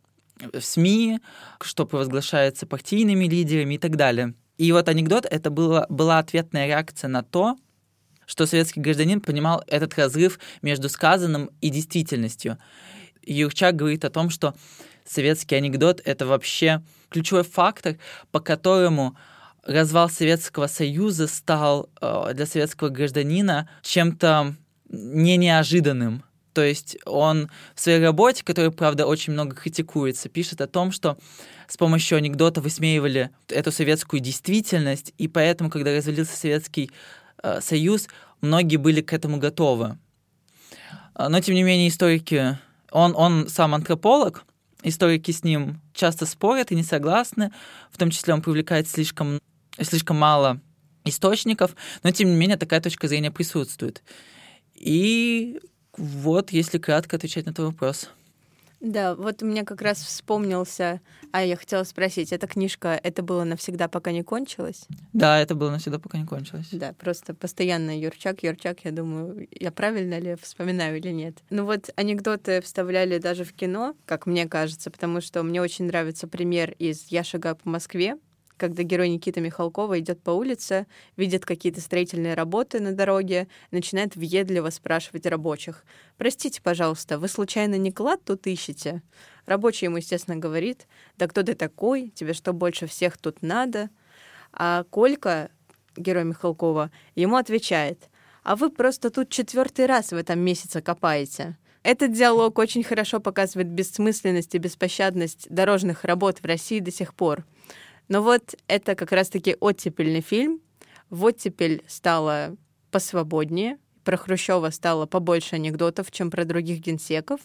[0.52, 1.20] в СМИ,
[1.62, 4.34] что провозглашается партийными лидерами и так далее.
[4.58, 7.56] И вот анекдот— это была, была ответная реакция на то,
[8.26, 12.58] что советский гражданин понимал этот разрыв между сказанным и действительностью.
[13.22, 14.56] Юрчак говорит о том, что
[15.06, 17.98] советский анекдот— это вообще ключевой фактор,
[18.32, 19.16] по которому
[19.64, 24.56] развал Советского Союза стал э, для советского гражданина чем-то
[24.90, 26.24] не неожиданным.
[26.54, 31.18] То есть он в своей работе, которая, правда, очень много критикуется, пишет о том, что
[31.68, 36.92] с помощью анекдота высмеивали эту советскую действительность, и поэтому, когда развалился Советский
[37.42, 38.08] э, Союз,
[38.42, 39.98] многие были к этому готовы.
[41.18, 42.58] Но, тем не менее, историки...
[42.94, 44.44] Он, он сам антрополог,
[44.84, 47.52] историки с ним часто спорят и не согласны,
[47.92, 49.40] в том числе он привлекает слишком
[49.80, 50.60] слишком мало
[51.06, 54.04] источников, но тем не менее такая точка зрения присутствует.
[54.76, 55.60] И
[55.98, 58.10] вот, если кратко отвечать на этот вопрос.
[58.82, 63.44] Да, вот у меня как раз вспомнился, а я хотела спросить, эта книжка, это было
[63.44, 64.86] навсегда, пока не кончилось?
[65.14, 66.70] Да, это было навсегда, пока не кончилось.
[66.72, 71.38] Да, просто постоянно Юрчак, Юрчак, я думаю, я правильно ли вспоминаю или нет.
[71.52, 76.28] Ну вот анекдоты вставляли даже в кино, как мне кажется, потому что мне очень нравится
[76.28, 78.18] пример из «Я шагаю по Москве»,
[78.62, 80.86] когда герой Никита Михалкова идет по улице,
[81.18, 85.84] видит какие-то строительные работы на дороге, начинает въедливо спрашивать рабочих.
[86.16, 89.02] «Простите, пожалуйста, вы случайно не клад тут ищете?»
[89.48, 90.86] Рабочий ему, естественно, говорит,
[91.18, 92.10] «Да кто ты такой?
[92.10, 93.90] Тебе что, больше всех тут надо?»
[94.54, 95.50] А Колька,
[95.98, 98.12] герой Михалкова, ему отвечает,
[98.44, 101.58] «А вы просто тут четвертый раз в этом месяце копаете».
[101.82, 107.44] Этот диалог очень хорошо показывает бессмысленность и беспощадность дорожных работ в России до сих пор.
[108.12, 110.60] Но вот это как раз-таки оттепельный фильм.
[111.10, 112.58] В оттепель стало
[112.92, 117.40] посвободнее, про Хрущева стало побольше анекдотов, чем про других генсеков.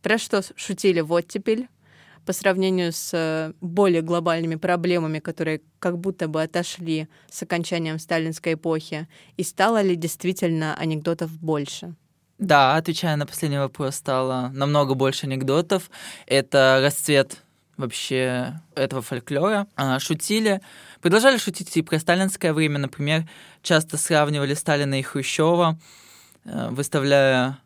[0.00, 1.68] Про что шутили в оттепель,
[2.24, 8.54] по сравнению с э, более глобальными проблемами, которые как будто бы отошли с окончанием сталинской
[8.54, 11.94] эпохи, и стало ли действительно анекдотов больше?
[12.38, 15.90] Да, отвечая на последний вопрос, стало намного больше анекдотов.
[16.24, 17.42] Это расцвет
[17.78, 19.66] вообще этого фольклора.
[19.76, 20.60] А, шутили,
[21.00, 23.26] продолжали шутить и про сталинское время, например,
[23.62, 25.78] часто сравнивали Сталина и Хрущева,
[26.44, 27.58] э, выставляя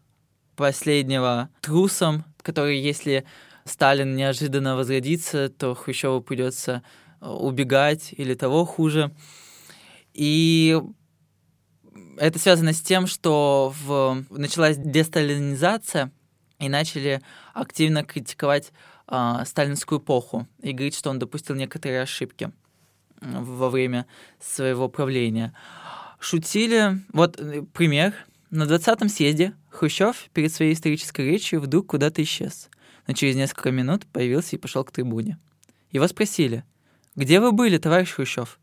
[0.54, 3.24] последнего трусом, который, если
[3.64, 6.82] Сталин неожиданно возродится, то Хрущеву придется
[7.20, 9.12] э, убегать или того хуже.
[10.12, 10.78] И
[12.18, 14.24] это связано с тем, что в...
[14.30, 16.12] началась десталинизация,
[16.62, 17.20] и начали
[17.54, 18.72] активно критиковать
[19.12, 22.50] э, сталинскую эпоху и говорить, что он допустил некоторые ошибки
[23.20, 24.06] во время
[24.40, 25.54] своего правления.
[26.18, 28.14] Шутили, вот э, пример,
[28.50, 32.68] на 20-м съезде Хрущев перед своей исторической речью вдруг куда-то исчез,
[33.06, 35.38] но через несколько минут появился и пошел к трибуне.
[35.90, 36.64] Его спросили,
[37.14, 38.58] «Где вы были, товарищ Хрущев?»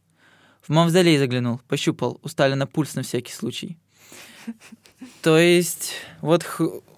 [0.62, 3.78] В мавзолей заглянул, пощупал у Сталина пульс на всякий случай.
[5.22, 6.46] То есть вот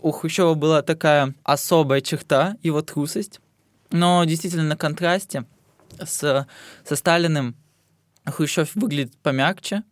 [0.02, 3.40] у Хрущева была такая особая черта, его трусость,
[3.92, 5.46] но действительно на контрасте
[6.00, 6.48] с,
[6.84, 7.56] со Сталиным
[8.26, 9.84] Хрущев выглядит помягче,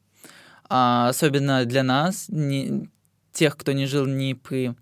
[0.69, 2.89] а особенно для нас, не,
[3.31, 4.75] тех, кто не жил ни при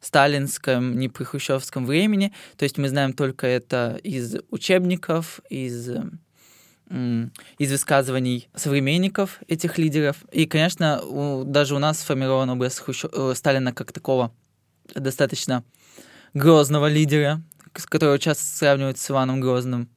[0.00, 2.32] сталинском, ни при хрущевском времени.
[2.56, 5.90] То есть мы знаем только это из учебников, из
[6.90, 10.16] из высказываний современников этих лидеров.
[10.32, 14.32] И, конечно, у, даже у нас сформирован образ Хрущев, э, Сталина как такого
[14.94, 15.64] достаточно
[16.32, 19.88] грозного лидера, которого часто сравнивают с Иваном Грозным.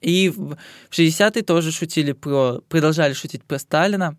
[0.00, 0.56] И в
[0.90, 4.16] 60-е тоже шутили про, продолжали шутить про Сталина,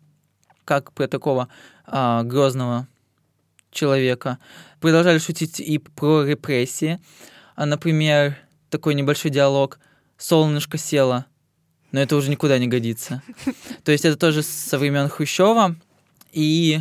[0.65, 1.49] как про такого
[1.85, 2.87] а, грозного
[3.71, 4.37] человека.
[4.79, 6.99] Продолжали шутить и про репрессии.
[7.55, 8.37] А, например,
[8.69, 9.79] такой небольшой диалог
[10.17, 11.25] «Солнышко село»,
[11.91, 13.21] но это уже никуда не годится.
[13.83, 15.75] То есть это тоже со времен Хрущева.
[16.31, 16.79] И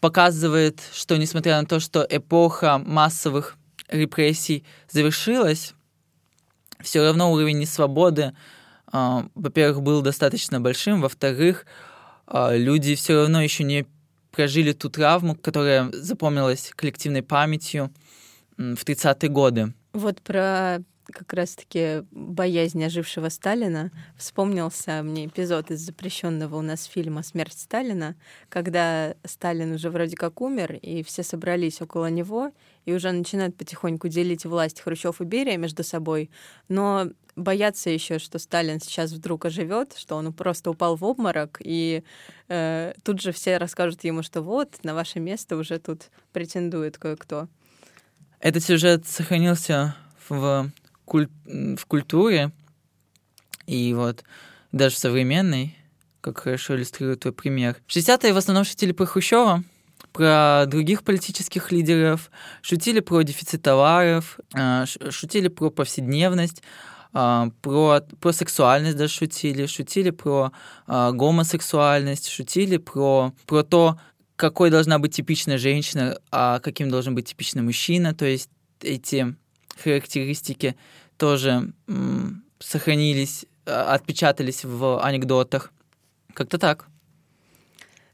[0.00, 3.56] показывает, что несмотря на то, что эпоха массовых
[3.88, 5.74] репрессий завершилась,
[6.80, 8.32] все равно уровень несвободы,
[8.92, 11.66] э, во-первых, был достаточно большим, во-вторых,
[12.26, 13.86] э, люди все равно еще не
[14.32, 17.92] прожили ту травму, которая запомнилась коллективной памятью
[18.56, 19.74] в 30-е годы.
[19.92, 20.78] Вот про
[21.12, 28.16] как раз-таки боязнь ожившего Сталина, вспомнился мне эпизод из запрещенного у нас фильма «Смерть Сталина»,
[28.48, 32.52] когда Сталин уже вроде как умер, и все собрались около него,
[32.84, 36.30] и уже начинают потихоньку делить власть Хрущев и Берия между собой,
[36.68, 42.02] но боятся еще, что Сталин сейчас вдруг оживет, что он просто упал в обморок, и
[42.48, 47.48] э, тут же все расскажут ему, что вот, на ваше место уже тут претендует кое-кто.
[48.40, 49.94] Этот сюжет сохранился
[50.28, 50.70] в
[51.12, 51.28] куль...
[51.44, 52.52] в культуре
[53.66, 54.24] и вот
[54.72, 55.76] даже в современной,
[56.22, 57.76] как хорошо иллюстрирует твой пример.
[57.86, 59.62] 60-е в основном шутили про Хрущева,
[60.12, 62.30] про других политических лидеров,
[62.62, 66.62] шутили про дефицит товаров, а, шутили про повседневность,
[67.12, 70.52] а, про, про сексуальность даже шутили, шутили про
[70.86, 74.00] а, гомосексуальность, шутили про, про то,
[74.36, 78.14] какой должна быть типичная женщина, а каким должен быть типичный мужчина.
[78.14, 78.48] То есть
[78.80, 79.36] эти
[79.76, 80.76] характеристики
[81.22, 81.72] тоже
[82.58, 85.70] сохранились, а, отпечатались в анекдотах.
[86.34, 86.88] Как-то так.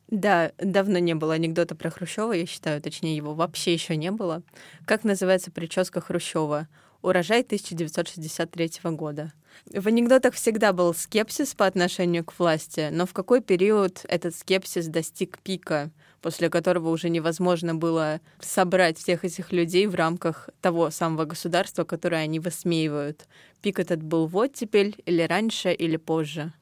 [0.09, 4.43] Да, давно не было анекдота про Хрущева, я считаю, точнее, его вообще еще не было.
[4.85, 6.69] Как называется прическа Хрущева?
[7.03, 9.33] Урожай 1963 года.
[9.67, 14.87] В анекдотах всегда был скепсис по отношению к власти, но в какой период этот скепсис
[14.87, 15.91] достиг пика?
[16.21, 22.23] после которого уже невозможно было собрать всех этих людей в рамках того самого государства, которое
[22.23, 23.27] они высмеивают.
[23.63, 26.53] Пик этот был в оттепель или раньше, или позже?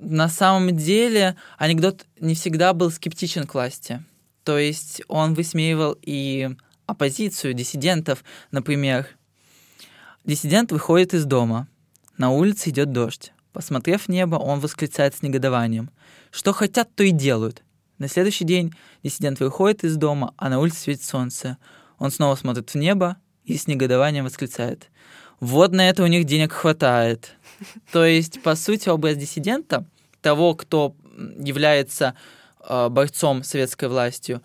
[0.00, 4.02] На самом деле анекдот не всегда был скептичен к власти.
[4.42, 6.50] То есть он высмеивал и
[6.86, 8.24] оппозицию, диссидентов.
[8.50, 9.06] Например,
[10.24, 11.68] диссидент выходит из дома,
[12.16, 13.32] на улице идет дождь.
[13.52, 15.90] Посмотрев в небо, он восклицает с негодованием.
[16.30, 17.62] Что хотят, то и делают.
[17.98, 21.58] На следующий день диссидент выходит из дома, а на улице светит солнце.
[21.98, 24.90] Он снова смотрит в небо и с негодованием восклицает.
[25.38, 27.36] Вот на это у них денег хватает.
[27.92, 29.86] То есть, по сути, образ диссидента,
[30.20, 30.96] того, кто
[31.38, 32.14] является
[32.68, 34.42] э, борцом советской властью,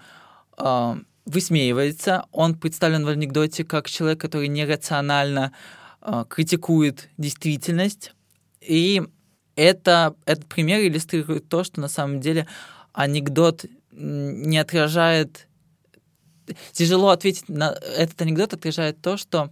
[0.58, 2.26] э, высмеивается.
[2.32, 5.54] Он представлен в анекдоте как человек, который нерационально
[6.02, 8.14] э, критикует действительность.
[8.62, 9.02] И
[9.56, 12.48] это, этот пример иллюстрирует то, что на самом деле
[12.94, 15.48] анекдот не отражает...
[16.72, 17.72] Тяжело ответить на...
[17.72, 19.52] Этот анекдот отражает то, что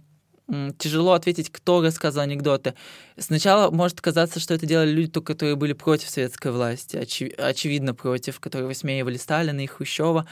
[0.78, 2.74] тяжело ответить, кто рассказал анекдоты.
[3.18, 8.66] Сначала может казаться, что это делали люди, которые были против советской власти, очевидно против, которые
[8.66, 10.26] высмеивали Сталина и Хрущева.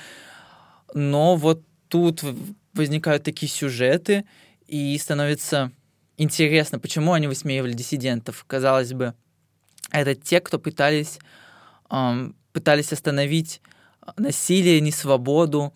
[0.94, 2.22] Но вот тут
[2.74, 4.24] возникают такие сюжеты,
[4.66, 5.70] и становится
[6.16, 8.44] интересно, почему они высмеивали диссидентов.
[8.46, 9.14] Казалось бы,
[9.90, 11.18] это те, кто пытались
[11.90, 13.60] эм, пытались остановить
[14.16, 15.74] насилие, несвободу,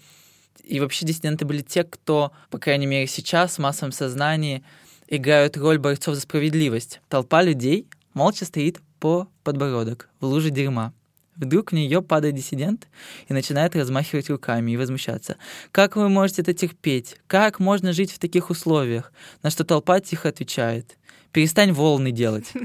[0.64, 4.62] и вообще диссиденты были те, кто, по крайней мере сейчас, в массовом сознании
[5.08, 7.00] играют роль борцов за справедливость.
[7.08, 10.92] Толпа людей молча стоит по подбородок в луже дерьма.
[11.40, 12.86] Вдруг в нее падает диссидент
[13.26, 15.38] и начинает размахивать руками и возмущаться.
[15.72, 17.16] Как вы можете это терпеть?
[17.26, 19.10] Как можно жить в таких условиях?
[19.42, 20.98] На что толпа тихо отвечает.
[21.32, 22.52] Перестань волны делать.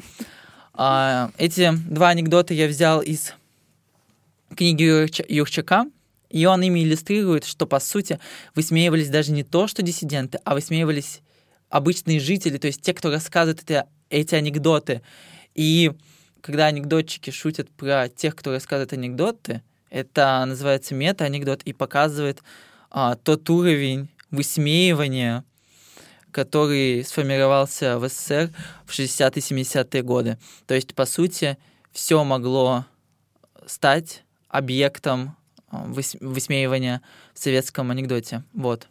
[0.78, 3.34] А, эти два анекдота я взял из
[4.58, 4.84] книги
[5.32, 5.86] Юрчака,
[6.30, 8.20] и он ими иллюстрирует, что, по сути,
[8.56, 11.22] высмеивались даже не то, что диссиденты, а высмеивались
[11.70, 15.02] обычные жители, то есть те, кто рассказывает это, эти анекдоты.
[15.54, 15.94] И
[16.46, 22.44] когда анекдотчики шутят про тех, кто рассказывает анекдоты, это называется мета-анекдот и показывает
[22.92, 25.44] а, тот уровень высмеивания,
[26.30, 28.52] который сформировался в СССР
[28.86, 30.38] в 60-е 70-е годы.
[30.68, 31.58] То есть, по сути,
[31.92, 32.86] все могло
[33.66, 35.36] стать объектом
[35.70, 37.02] а, высмеивания
[37.34, 38.44] в советском анекдоте.
[38.54, 38.88] Вот.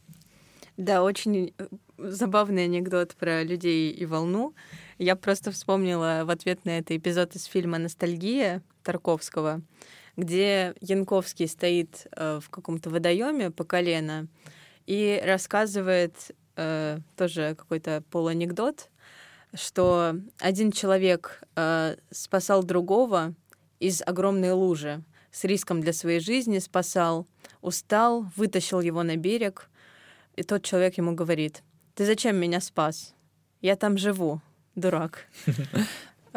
[0.76, 4.54] Да, очень э, забавный анекдот про людей и волну.
[4.98, 9.60] Я просто вспомнила в ответ на это эпизод из фильма «Ностальгия» Тарковского,
[10.16, 14.28] где Янковский стоит э, в каком-то водоеме по колено
[14.86, 16.14] и рассказывает
[16.54, 18.88] э, тоже какой-то полуанекдот,
[19.52, 23.34] что один человек э, спасал другого
[23.80, 27.26] из огромной лужи, с риском для своей жизни спасал,
[27.60, 29.68] устал, вытащил его на берег,
[30.36, 31.64] и тот человек ему говорит,
[31.96, 33.14] «Ты зачем меня спас?
[33.60, 34.40] Я там живу,
[34.74, 35.26] дурак.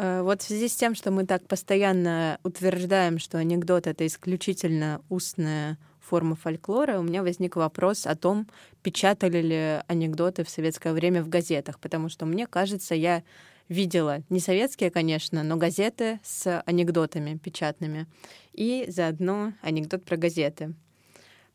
[0.00, 5.02] Э, вот в связи с тем, что мы так постоянно утверждаем, что анекдот— это исключительно
[5.08, 8.46] устная форма фольклора, у меня возник вопрос о том,
[8.84, 13.24] печатали ли анекдоты в советское время в газетах, потому что мне кажется, я
[13.68, 18.06] видела не советские, конечно, но газеты с анекдотами печатными.
[18.52, 20.74] И заодно анекдот про газеты.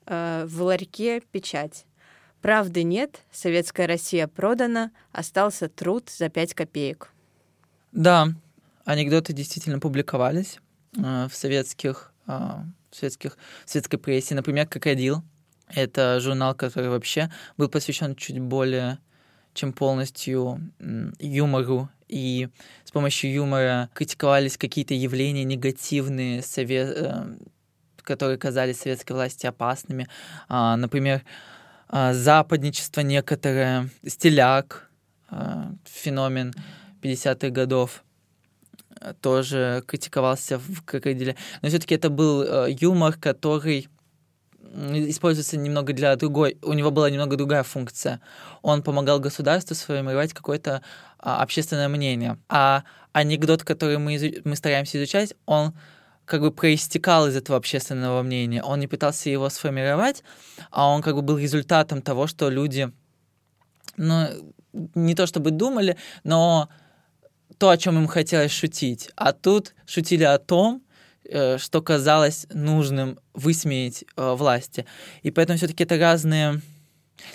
[0.06, 1.86] Э, в ларьке печать.
[2.44, 7.10] Правды нет, советская Россия продана, остался труд за 5 копеек.
[7.94, 8.28] Да,
[8.84, 10.60] анекдоты действительно публиковались
[10.98, 14.36] э, в советских, э, в советских, в советской прессе.
[14.36, 15.24] Например, «Крокодил».
[15.70, 19.00] Это журнал, который вообще был посвящен чуть более
[19.54, 20.60] чем полностью
[21.20, 22.50] юмору, и
[22.84, 27.38] с помощью юмора критиковались какие-то явления негативные, совет, э,
[28.02, 30.10] которые казались советской власти опасными.
[30.50, 31.24] А, например,
[31.94, 34.90] западничество некоторое, стиляк,
[35.30, 36.54] а, феномен
[37.02, 38.04] 50-х годов
[39.22, 41.36] тоже критиковался в крокодиле.
[41.62, 43.90] Но все-таки это был э, юмор, который
[44.74, 48.22] используется немного для другой, у него была немного другая функция.
[48.62, 50.82] Он помогал государству сформировать какое-то
[51.20, 52.38] а, общественное мнение.
[52.50, 55.74] А анекдот, который мы, мы стараемся изучать, он
[56.26, 58.64] как бы проистекал из этого общественного мнения.
[58.64, 60.24] Он не пытался его сформировать,
[60.72, 62.92] а он как бы был результатом того, что люди,
[63.98, 64.28] ну,
[64.96, 66.70] не то чтобы думали, но
[67.58, 69.10] то, о чем им хотелось шутить.
[69.16, 70.82] А тут шутили о том,
[71.26, 74.86] э, что казалось нужным высмеять э, власти.
[75.22, 76.62] И поэтому все-таки это разные...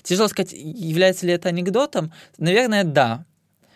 [0.03, 2.13] Тяжело сказать, является ли это анекдотом.
[2.37, 3.25] Наверное, да.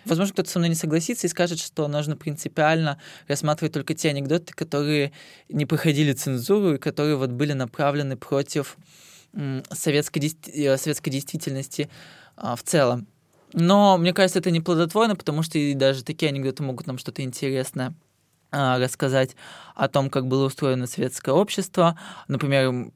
[0.04, 2.98] Возможно, кто-то со мной не согласится и скажет, что нужно принципиально
[3.28, 5.12] рассматривать только те анекдоты, которые
[5.48, 8.76] не проходили цензуру и которые вот были направлены против
[9.70, 11.88] советской, э, советской действительности
[12.36, 13.06] а, в целом.
[13.54, 17.22] Но мне кажется, это не плодотворно, потому что и даже такие анекдоты могут нам что-то
[17.22, 17.94] интересное
[18.50, 19.36] а, рассказать
[19.74, 21.98] о том, как было устроено светское общество.
[22.28, 22.90] Например,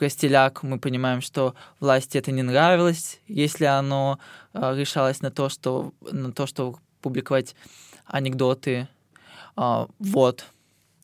[0.00, 4.18] про стиляк мы понимаем, что власти это не нравилось, если оно
[4.54, 7.54] э, решалось на то, что, на то, что публиковать
[8.06, 8.88] анекдоты.
[9.58, 10.46] Э, вот.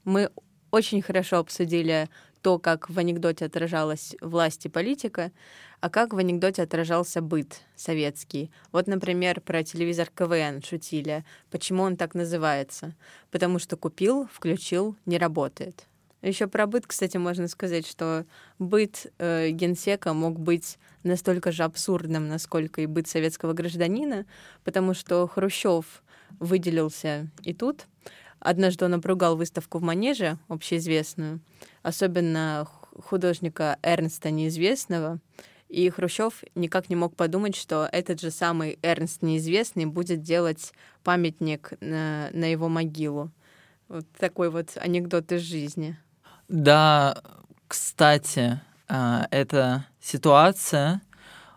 [0.05, 0.30] Мы
[0.70, 2.09] очень хорошо обсудили
[2.40, 5.30] то, как в анекдоте отражалась власть и политика,
[5.80, 8.51] а как в анекдоте отражался быт советский.
[8.72, 11.22] Вот, например, про телевизор КВН шутили.
[11.51, 12.94] Почему он так называется?
[13.30, 15.86] Потому что купил, включил, не работает.
[16.22, 18.24] Еще про быт, кстати, можно сказать, что
[18.58, 24.26] быт э, генсека мог быть настолько же абсурдным, насколько и быт советского гражданина,
[24.64, 26.02] потому что Хрущев
[26.40, 27.86] выделился и тут.
[28.38, 31.40] Однажды он обругал выставку в Манеже, общеизвестную,
[31.82, 32.66] особенно
[33.02, 35.20] художника Эрнста Неизвестного,
[35.68, 41.72] и Хрущев никак не мог подумать, что этот же самый Эрнст Неизвестный будет делать памятник
[41.80, 43.30] на, на его могилу.
[43.88, 45.96] Вот такой вот анекдот из жизни.
[46.49, 47.22] Да,
[47.66, 51.03] кстати, а, эта ситуация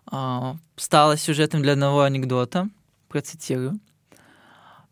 [0.08, 2.70] а, стала сюжетом для одного анекдота.
[3.08, 3.80] Процитирую.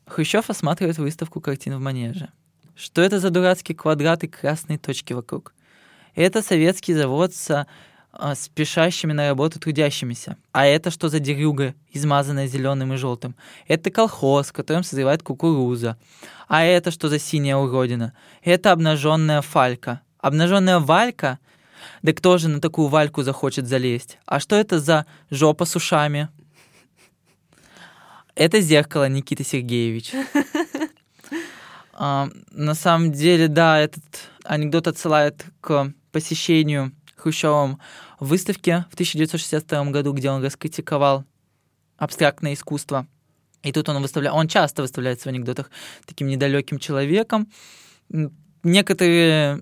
[0.05, 2.29] Хрущев осматривает выставку картин в Манеже.
[2.75, 5.53] Что это за дурацкие квадраты красные точки вокруг?
[6.15, 7.67] Это советский завод со
[8.35, 10.35] спешащими на работу трудящимися.
[10.51, 13.35] А это что за дерюга, измазанная зеленым и желтым?
[13.67, 15.97] Это колхоз, в котором созревает кукуруза.
[16.47, 18.13] А это что за синяя уродина?
[18.43, 20.01] Это обнаженная фалька.
[20.19, 21.39] Обнаженная валька?
[22.01, 24.17] Да кто же на такую вальку захочет залезть?
[24.25, 26.29] А что это за жопа с ушами?
[28.35, 30.13] Это зеркало, Никита Сергеевич.
[31.99, 34.03] А, на самом деле, да, этот
[34.43, 37.79] анекдот отсылает к посещению Хрущевым
[38.19, 41.25] выставки в 1962 году, где он раскритиковал
[41.97, 43.07] абстрактное искусство.
[43.63, 45.69] И тут он выставляет, он часто выставляется в анекдотах
[46.05, 47.47] таким недалеким человеком.
[48.63, 49.61] Некоторые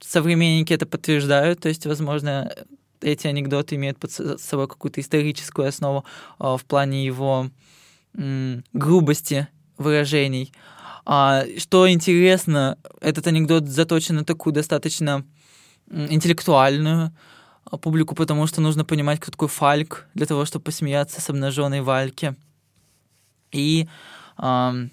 [0.00, 2.52] современники это подтверждают, то есть, возможно,
[3.00, 4.10] эти анекдоты имеют под
[4.40, 6.04] собой какую-то историческую основу
[6.38, 7.50] а, в плане его
[8.72, 10.52] грубости выражений.
[11.04, 15.24] А, что интересно, этот анекдот заточен на такую достаточно
[15.90, 17.12] интеллектуальную
[17.76, 22.34] публику, потому что нужно понимать, кто такой Фальк, для того, чтобы посмеяться с обнаженной Вальки.
[23.52, 23.88] И
[24.38, 24.88] э,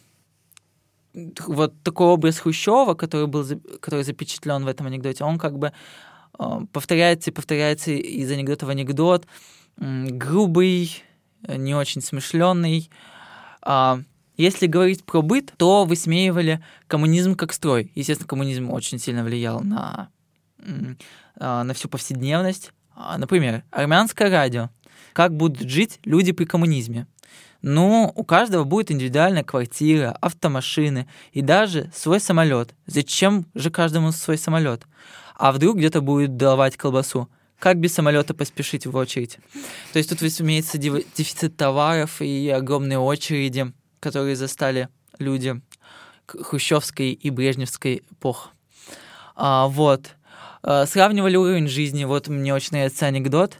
[1.47, 3.45] вот такой образ Хрущева, который был
[3.79, 5.71] который запечатлен в этом анекдоте, он как бы
[6.37, 9.25] э, повторяется и повторяется из анекдота в анекдот,
[9.77, 11.03] э, грубый,
[11.47, 12.89] не очень смышленный.
[13.65, 13.97] Э,
[14.37, 17.91] если говорить про быт, то высмеивали коммунизм как строй.
[17.95, 20.07] Естественно, коммунизм очень сильно влиял на а,
[21.37, 22.71] на всю повседневность.
[22.95, 24.69] А, например, армянское радио.
[25.13, 27.07] Как будут жить люди при коммунизме?
[27.61, 32.75] Ну, у каждого будет индивидуальная квартира, автомашины и даже свой самолет.
[32.85, 34.83] Зачем же каждому свой самолет?
[35.35, 37.29] А вдруг где-то будет давать колбасу?
[37.57, 39.39] Как без самолета поспешить в очередь?
[39.93, 45.59] То есть тут имеется дефицит товаров и огромные очереди, которые застали люди
[46.27, 48.51] хрущевской и брежневской эпох.
[49.35, 50.15] А, вот.
[50.67, 52.05] Э, сравнивали уровень жизни.
[52.05, 53.59] Вот мне очень нравится анекдот.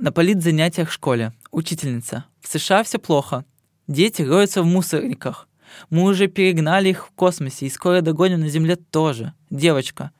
[0.00, 1.32] На политзанятиях в школе.
[1.52, 2.24] Учительница.
[2.40, 3.44] В США все плохо.
[3.86, 5.48] Дети роются в мусорниках.
[5.90, 9.32] Мы уже перегнали их в космосе и скоро догоним на Земле тоже.
[9.48, 10.10] Девочка.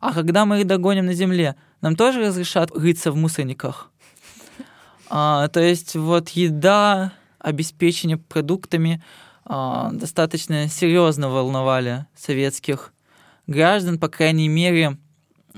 [0.00, 3.90] А когда мы их догоним на Земле, нам тоже разрешат рыться в мусорниках?
[5.10, 9.04] А, то есть вот еда, обеспечение продуктами
[9.44, 12.94] а, достаточно серьезно волновали советских
[13.46, 14.96] граждан, по крайней мере,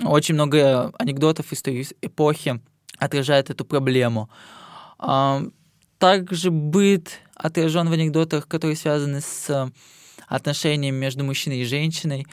[0.03, 2.61] очень много анекдотов из той эпохи
[2.99, 4.31] отражает эту проблему.
[4.99, 5.43] А,
[5.99, 9.71] также быт отражен в анекдотах, которые связаны с
[10.27, 12.27] отношениями между мужчиной и женщиной.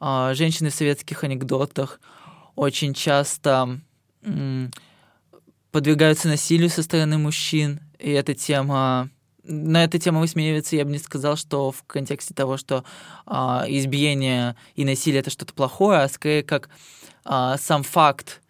[0.00, 2.00] А, женщины в советских анекдотах
[2.54, 3.80] очень часто
[5.70, 9.10] подвергаются насилию со стороны мужчин, и эта тема
[9.44, 12.84] на эту тему высмеивается, я бы не сказал, что в контексте того, что
[13.26, 16.70] а, избиение и насилие это что-то плохое, а скорее как
[17.24, 18.40] а, сам факт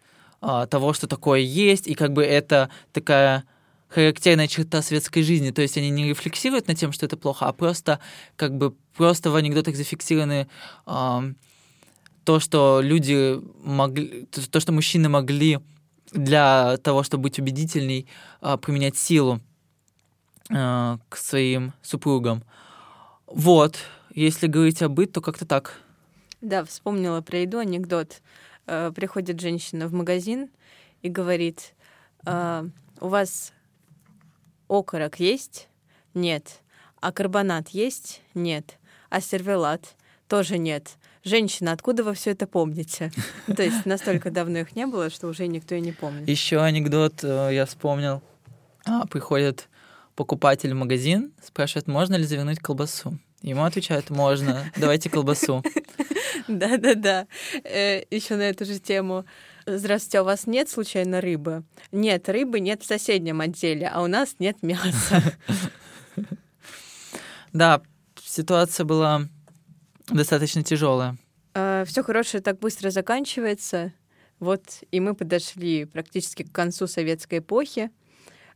[0.41, 3.43] а, того, что такое есть, и как бы это такая
[3.89, 5.51] характерная черта светской жизни.
[5.51, 7.99] То есть они не рефлексируют над тем, что это плохо, а просто
[8.35, 10.47] как бы просто в анекдотах зафиксированы
[10.85, 11.23] а,
[12.23, 15.59] то, что люди могли, то, что мужчины могли
[16.11, 18.07] для того, чтобы быть убедительней,
[18.41, 19.41] а, применять силу
[20.51, 22.43] а, к своим супругам.
[23.27, 23.77] Вот,
[24.11, 25.79] если говорить о быт, то как-то так.
[26.41, 28.21] Да, вспомнила про еду анекдот.
[28.67, 30.49] Э, приходит женщина в магазин
[31.01, 31.73] и говорит,
[32.25, 32.67] э,
[32.99, 33.51] у вас
[34.67, 35.67] окорок есть?
[36.13, 36.61] Нет.
[37.01, 38.21] А карбонат есть?
[38.33, 38.77] Нет.
[39.09, 39.95] А сервелат?
[40.27, 40.97] Тоже нет.
[41.23, 43.11] Женщина, откуда вы все это помните?
[43.55, 46.27] То есть настолько давно их не было, что уже никто и не помнит.
[46.27, 48.21] Еще анекдот э, я вспомнил.
[48.85, 49.67] А, приходит
[50.15, 53.17] покупатель в магазин, спрашивает, можно ли завернуть колбасу.
[53.41, 55.63] Ему отвечают, можно, давайте колбасу.
[56.47, 57.27] Да-да-да.
[57.63, 59.25] Э, Еще на эту же тему.
[59.65, 61.63] Здравствуйте, а у вас нет случайно рыбы?
[61.91, 65.21] Нет, рыбы нет в соседнем отделе, а у нас нет мяса.
[67.53, 67.81] Да,
[68.21, 69.29] ситуация была
[70.09, 71.17] достаточно тяжелая.
[71.53, 73.93] А, Все хорошее так быстро заканчивается.
[74.39, 74.61] Вот
[74.91, 77.91] и мы подошли практически к концу советской эпохи.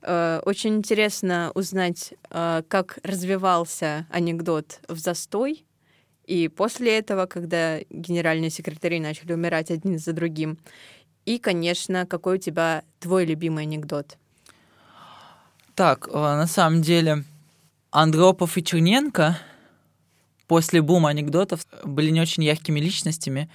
[0.01, 5.65] Э, очень интересно узнать, э, как развивался анекдот в застой,
[6.25, 10.57] и после этого, когда генеральные секретари начали умирать один за другим.
[11.25, 14.17] И, конечно, какой у тебя твой любимый анекдот?
[15.75, 17.25] Так, э, на самом деле,
[17.91, 19.37] Андропов и Черненко
[20.47, 23.49] после бума анекдотов были не очень яркими личностями,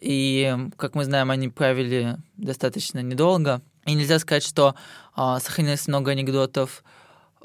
[0.00, 4.74] и, как мы знаем, они правили достаточно недолго— и нельзя сказать, что
[5.16, 6.84] э, сохранилось много анекдотов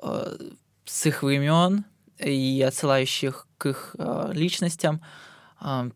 [0.02, 0.38] э,
[0.86, 1.86] с их времен
[2.18, 5.02] и отсылающих к их э, личностям.
[5.62, 5.90] Э,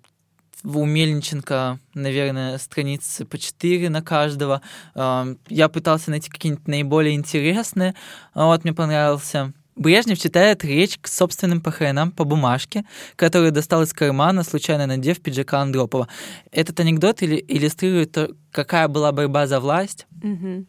[0.66, 4.62] у Мельниченко, наверное, страницы по 4 на каждого.
[4.96, 7.96] Я пытался найти какие-нибудь наиболее интересные.
[8.34, 14.44] Вот мне понравился Брежнев читает речь к собственным похоронам по бумажке, которую достал из кармана,
[14.44, 16.08] случайно надев пиджака Андропова.
[16.52, 20.66] Этот анекдот иллюстрирует то, какая была борьба за власть угу.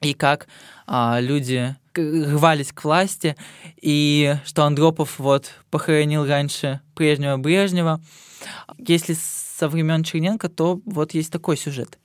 [0.00, 0.46] и как
[0.86, 3.36] а, люди рвались к власти,
[3.80, 8.00] и что Андропов вот похоронил раньше прежнего Брежнева.
[8.78, 11.98] Если со времен Черненко, то вот есть такой сюжет.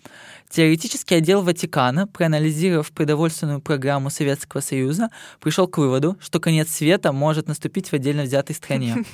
[0.49, 5.09] Теоретический отдел Ватикана, проанализировав продовольственную программу Советского Союза,
[5.39, 9.03] пришел к выводу, что конец света может наступить в отдельно взятой стране.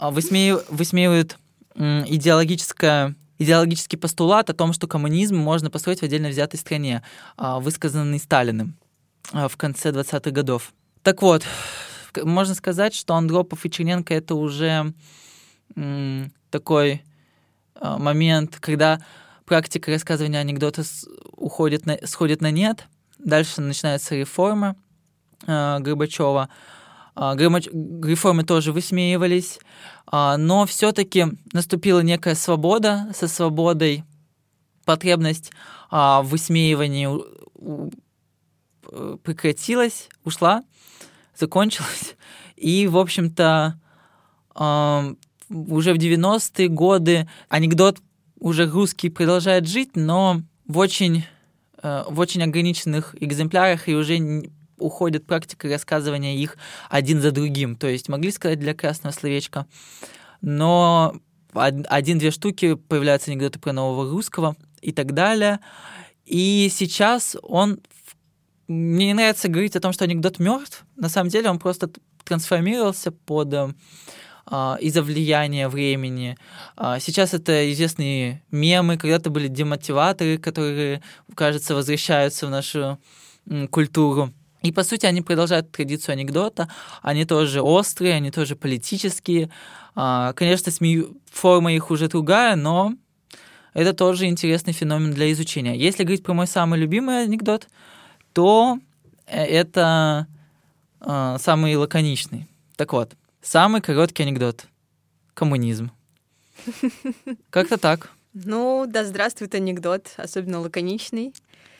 [0.00, 1.38] А, высмеивают
[1.74, 7.02] идеологическое идеологический постулат о том, что коммунизм можно построить в отдельно взятой стране,
[7.36, 8.76] а, высказанный Сталиным
[9.32, 10.72] в конце 20-х годов.
[11.02, 11.44] Так вот,
[12.22, 14.92] можно сказать, что Андропов и Черненко это уже
[16.50, 17.02] такой
[17.80, 19.00] момент, когда
[19.48, 20.82] практика рассказывания анекдота
[21.32, 22.86] уходит на, сходит на нет.
[23.18, 24.76] Дальше начинается реформа
[25.46, 26.48] э, Горбачева.
[27.16, 27.34] Э.
[27.36, 29.58] Реформы тоже высмеивались,
[30.12, 33.10] э, но все-таки наступила некая свобода.
[33.14, 34.04] Со свободой
[34.84, 35.50] потребность
[35.90, 37.90] э, в высмеивании э,
[39.22, 40.64] прекратилась, ушла,
[41.36, 42.16] закончилась.
[42.56, 43.80] И, в общем-то,
[44.54, 45.14] э,
[45.48, 47.98] уже в 90-е годы анекдот
[48.38, 51.24] уже русский продолжает жить, но в очень,
[51.82, 56.56] э, в очень ограниченных экземплярах и уже уходит практика рассказывания их
[56.88, 57.76] один за другим.
[57.76, 59.66] То есть могли сказать для красного словечка,
[60.40, 61.14] но
[61.52, 65.60] один-две штуки появляются анекдоты про нового русского и так далее.
[66.24, 67.80] И сейчас он...
[68.68, 70.84] Мне не нравится говорить о том, что анекдот мертв.
[70.96, 71.90] На самом деле он просто
[72.24, 73.72] трансформировался под э,
[74.44, 76.36] а, из-за влияния времени.
[76.76, 81.02] А, сейчас это известные мемы, когда-то были демотиваторы, которые,
[81.34, 82.98] кажется, возвращаются в нашу
[83.70, 84.32] культуру.
[84.62, 86.68] И, по сути, они продолжают традицию анекдота.
[87.00, 89.50] Они тоже острые, они тоже политические.
[89.94, 92.94] А, конечно, СМИ, форма их уже другая, но
[93.72, 95.74] это тоже интересный феномен для изучения.
[95.74, 97.68] Если говорить про мой самый любимый анекдот,
[98.32, 98.78] то
[99.26, 100.26] э, это
[101.00, 102.48] самый лаконичный.
[102.76, 103.14] Так вот,
[103.50, 104.66] Самый короткий анекдот.
[105.32, 105.90] Коммунизм.
[107.50, 108.10] Как-то так.
[108.34, 111.32] Ну, да здравствует анекдот, особенно лаконичный.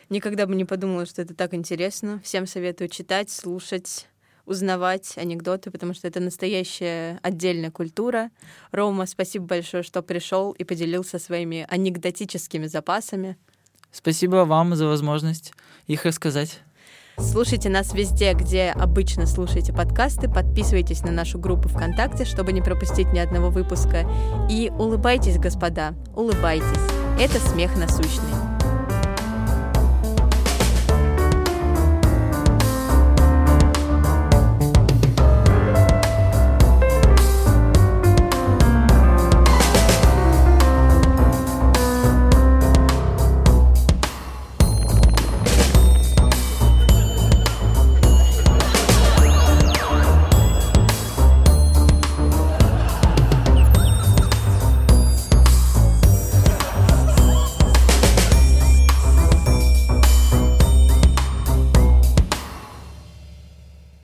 [0.08, 2.22] Никогда бы не подумала, что это так интересно.
[2.24, 4.06] Всем советую читать, слушать,
[4.46, 8.30] узнавать анекдоты, потому что это настоящая отдельная культура.
[8.70, 13.36] Рома, спасибо большое, что пришел и поделился своими анекдотическими запасами.
[13.92, 15.52] Спасибо вам за возможность
[15.86, 16.60] их рассказать.
[17.18, 20.28] Слушайте нас везде, где обычно слушаете подкасты.
[20.28, 24.08] Подписывайтесь на нашу группу ВКонтакте, чтобы не пропустить ни одного выпуска.
[24.48, 26.64] И улыбайтесь, господа, улыбайтесь.
[27.18, 28.57] Это смех насущный.